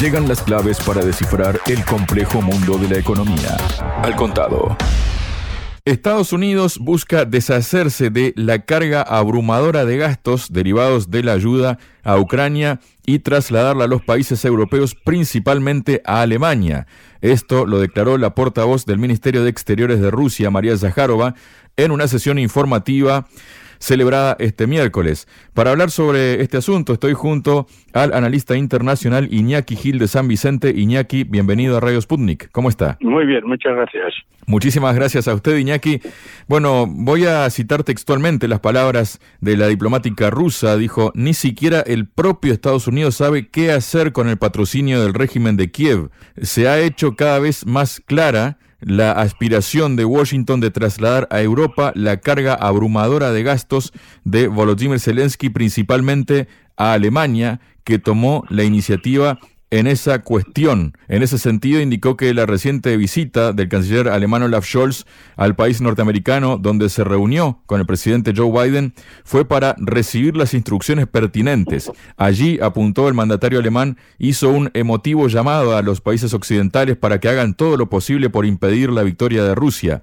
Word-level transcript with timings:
Llegan 0.00 0.26
las 0.26 0.42
claves 0.42 0.78
para 0.80 1.04
descifrar 1.04 1.60
el 1.66 1.84
complejo 1.84 2.42
mundo 2.42 2.76
de 2.78 2.88
la 2.88 2.98
economía. 2.98 3.56
Al 4.02 4.16
contado. 4.16 4.76
Estados 5.84 6.32
Unidos 6.32 6.78
busca 6.78 7.24
deshacerse 7.24 8.10
de 8.10 8.32
la 8.36 8.64
carga 8.64 9.02
abrumadora 9.02 9.84
de 9.84 9.96
gastos 9.98 10.52
derivados 10.52 11.10
de 11.10 11.22
la 11.22 11.32
ayuda 11.32 11.78
a 12.02 12.18
Ucrania 12.18 12.80
y 13.06 13.20
trasladarla 13.20 13.84
a 13.84 13.88
los 13.88 14.02
países 14.02 14.44
europeos, 14.44 14.94
principalmente 14.94 16.02
a 16.04 16.22
Alemania. 16.22 16.86
Esto 17.20 17.64
lo 17.64 17.78
declaró 17.78 18.18
la 18.18 18.34
portavoz 18.34 18.86
del 18.86 18.98
Ministerio 18.98 19.44
de 19.44 19.50
Exteriores 19.50 20.00
de 20.00 20.10
Rusia, 20.10 20.50
María 20.50 20.76
Zaharova, 20.76 21.34
en 21.76 21.92
una 21.92 22.08
sesión 22.08 22.38
informativa 22.38 23.26
celebrada 23.84 24.34
este 24.38 24.66
miércoles. 24.66 25.28
Para 25.52 25.70
hablar 25.70 25.90
sobre 25.90 26.40
este 26.40 26.56
asunto 26.56 26.94
estoy 26.94 27.12
junto 27.12 27.66
al 27.92 28.14
analista 28.14 28.56
internacional 28.56 29.28
Iñaki 29.30 29.76
Gil 29.76 29.98
de 29.98 30.08
San 30.08 30.26
Vicente. 30.26 30.72
Iñaki, 30.74 31.24
bienvenido 31.24 31.76
a 31.76 31.80
Radio 31.80 32.00
Sputnik. 32.00 32.50
¿Cómo 32.50 32.70
está? 32.70 32.96
Muy 33.00 33.26
bien, 33.26 33.46
muchas 33.46 33.74
gracias. 33.74 34.14
Muchísimas 34.46 34.94
gracias 34.94 35.28
a 35.28 35.34
usted, 35.34 35.56
Iñaki. 35.56 36.00
Bueno, 36.48 36.86
voy 36.86 37.26
a 37.26 37.48
citar 37.50 37.84
textualmente 37.84 38.48
las 38.48 38.60
palabras 38.60 39.20
de 39.40 39.56
la 39.56 39.68
diplomática 39.68 40.30
rusa. 40.30 40.76
Dijo, 40.76 41.12
ni 41.14 41.34
siquiera 41.34 41.80
el 41.80 42.08
propio 42.08 42.52
Estados 42.52 42.88
Unidos 42.88 43.16
sabe 43.16 43.48
qué 43.48 43.70
hacer 43.72 44.12
con 44.12 44.28
el 44.28 44.38
patrocinio 44.38 45.02
del 45.02 45.14
régimen 45.14 45.56
de 45.56 45.70
Kiev. 45.70 46.10
Se 46.40 46.68
ha 46.68 46.80
hecho 46.80 47.16
cada 47.16 47.38
vez 47.38 47.66
más 47.66 48.00
clara 48.00 48.58
la 48.84 49.12
aspiración 49.12 49.96
de 49.96 50.04
Washington 50.04 50.60
de 50.60 50.70
trasladar 50.70 51.26
a 51.30 51.40
Europa 51.40 51.92
la 51.94 52.18
carga 52.18 52.54
abrumadora 52.54 53.32
de 53.32 53.42
gastos 53.42 53.92
de 54.24 54.48
Volodymyr 54.48 55.00
Zelensky, 55.00 55.48
principalmente 55.50 56.48
a 56.76 56.92
Alemania, 56.92 57.60
que 57.84 57.98
tomó 57.98 58.44
la 58.48 58.64
iniciativa 58.64 59.38
en 59.74 59.88
esa 59.88 60.20
cuestión. 60.20 60.96
En 61.08 61.24
ese 61.24 61.36
sentido, 61.36 61.80
indicó 61.80 62.16
que 62.16 62.32
la 62.32 62.46
reciente 62.46 62.96
visita 62.96 63.52
del 63.52 63.68
canciller 63.68 64.08
alemán 64.08 64.44
Olaf 64.44 64.64
Scholz 64.64 65.04
al 65.36 65.56
país 65.56 65.80
norteamericano, 65.80 66.58
donde 66.58 66.88
se 66.88 67.02
reunió 67.02 67.60
con 67.66 67.80
el 67.80 67.86
presidente 67.86 68.32
Joe 68.36 68.52
Biden, 68.52 68.94
fue 69.24 69.44
para 69.44 69.74
recibir 69.78 70.36
las 70.36 70.54
instrucciones 70.54 71.08
pertinentes. 71.08 71.90
Allí, 72.16 72.60
apuntó 72.62 73.08
el 73.08 73.14
mandatario 73.14 73.58
alemán, 73.58 73.98
hizo 74.18 74.48
un 74.48 74.70
emotivo 74.74 75.26
llamado 75.26 75.76
a 75.76 75.82
los 75.82 76.00
países 76.00 76.34
occidentales 76.34 76.96
para 76.96 77.18
que 77.18 77.28
hagan 77.28 77.54
todo 77.54 77.76
lo 77.76 77.90
posible 77.90 78.30
por 78.30 78.46
impedir 78.46 78.90
la 78.90 79.02
victoria 79.02 79.42
de 79.42 79.56
Rusia. 79.56 80.02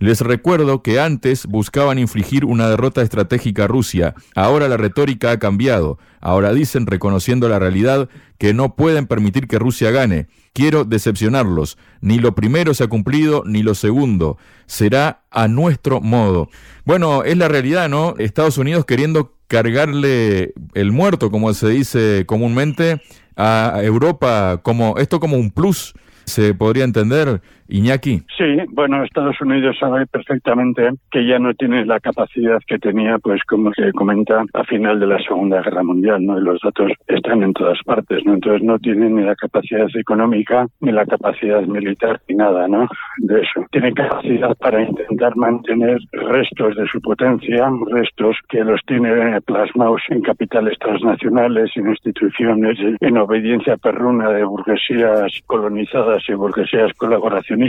Les 0.00 0.22
recuerdo 0.22 0.82
que 0.82 0.98
antes 0.98 1.44
buscaban 1.44 1.98
infligir 1.98 2.46
una 2.46 2.70
derrota 2.70 3.02
estratégica 3.02 3.64
a 3.64 3.66
Rusia. 3.66 4.14
Ahora 4.34 4.66
la 4.66 4.78
retórica 4.78 5.30
ha 5.30 5.38
cambiado. 5.38 5.98
Ahora 6.22 6.54
dicen, 6.54 6.86
reconociendo 6.86 7.50
la 7.50 7.58
realidad, 7.58 8.08
que 8.38 8.54
no 8.54 8.76
pueden 8.76 9.06
permitir 9.06 9.46
que 9.46 9.58
Rusia 9.58 9.90
gane. 9.90 10.28
Quiero 10.54 10.84
decepcionarlos. 10.84 11.76
Ni 12.00 12.18
lo 12.18 12.34
primero 12.34 12.72
se 12.72 12.84
ha 12.84 12.88
cumplido, 12.88 13.42
ni 13.44 13.62
lo 13.62 13.74
segundo. 13.74 14.38
Será 14.64 15.20
a 15.30 15.48
nuestro 15.48 16.00
modo. 16.00 16.48
Bueno, 16.86 17.22
es 17.22 17.36
la 17.36 17.48
realidad, 17.48 17.90
¿no? 17.90 18.14
Estados 18.16 18.56
Unidos 18.56 18.86
queriendo 18.86 19.36
cargarle 19.48 20.54
el 20.72 20.92
muerto, 20.92 21.30
como 21.30 21.52
se 21.52 21.68
dice 21.68 22.24
comúnmente, 22.24 23.02
a 23.36 23.80
Europa 23.82 24.60
como 24.62 24.96
esto 24.96 25.20
como 25.20 25.36
un 25.36 25.50
plus 25.50 25.92
se 26.30 26.54
podría 26.54 26.84
entender, 26.84 27.42
Iñaki. 27.70 28.22
Sí, 28.36 28.56
bueno, 28.70 29.02
Estados 29.04 29.40
Unidos 29.40 29.76
sabe 29.78 30.06
perfectamente 30.06 30.90
que 31.10 31.26
ya 31.26 31.38
no 31.38 31.54
tiene 31.54 31.84
la 31.84 32.00
capacidad 32.00 32.58
que 32.66 32.78
tenía, 32.78 33.18
pues 33.18 33.42
como 33.44 33.72
se 33.74 33.92
comenta, 33.92 34.44
a 34.54 34.64
final 34.64 34.98
de 35.00 35.06
la 35.06 35.18
Segunda 35.18 35.62
Guerra 35.62 35.82
Mundial, 35.82 36.24
¿no? 36.24 36.38
Y 36.38 36.42
los 36.42 36.60
datos 36.62 36.92
están 37.06 37.42
en 37.42 37.52
todas 37.52 37.78
partes, 37.84 38.24
¿no? 38.24 38.34
Entonces 38.34 38.62
no 38.62 38.78
tiene 38.78 39.08
ni 39.08 39.22
la 39.22 39.36
capacidad 39.36 39.86
económica, 39.94 40.66
ni 40.80 40.92
la 40.92 41.06
capacidad 41.06 41.62
militar, 41.62 42.20
ni 42.28 42.36
nada, 42.36 42.66
¿no? 42.68 42.88
De 43.18 43.40
eso. 43.40 43.66
Tiene 43.70 43.92
capacidad 43.92 44.56
para 44.56 44.82
intentar 44.82 45.36
mantener 45.36 45.98
restos 46.12 46.76
de 46.76 46.86
su 46.86 47.00
potencia, 47.00 47.70
restos 47.90 48.36
que 48.48 48.64
los 48.64 48.80
tiene 48.86 49.40
plasmados 49.42 50.02
en 50.08 50.22
capitales 50.22 50.78
transnacionales, 50.78 51.70
en 51.76 51.90
instituciones, 51.90 52.78
en 53.00 53.16
obediencia 53.18 53.76
perruna 53.76 54.30
de 54.30 54.44
burguesías 54.44 55.32
colonizadas 55.46 56.22
y 56.28 56.34
burguesías 56.34 56.92
colaboracionistas, 56.94 57.59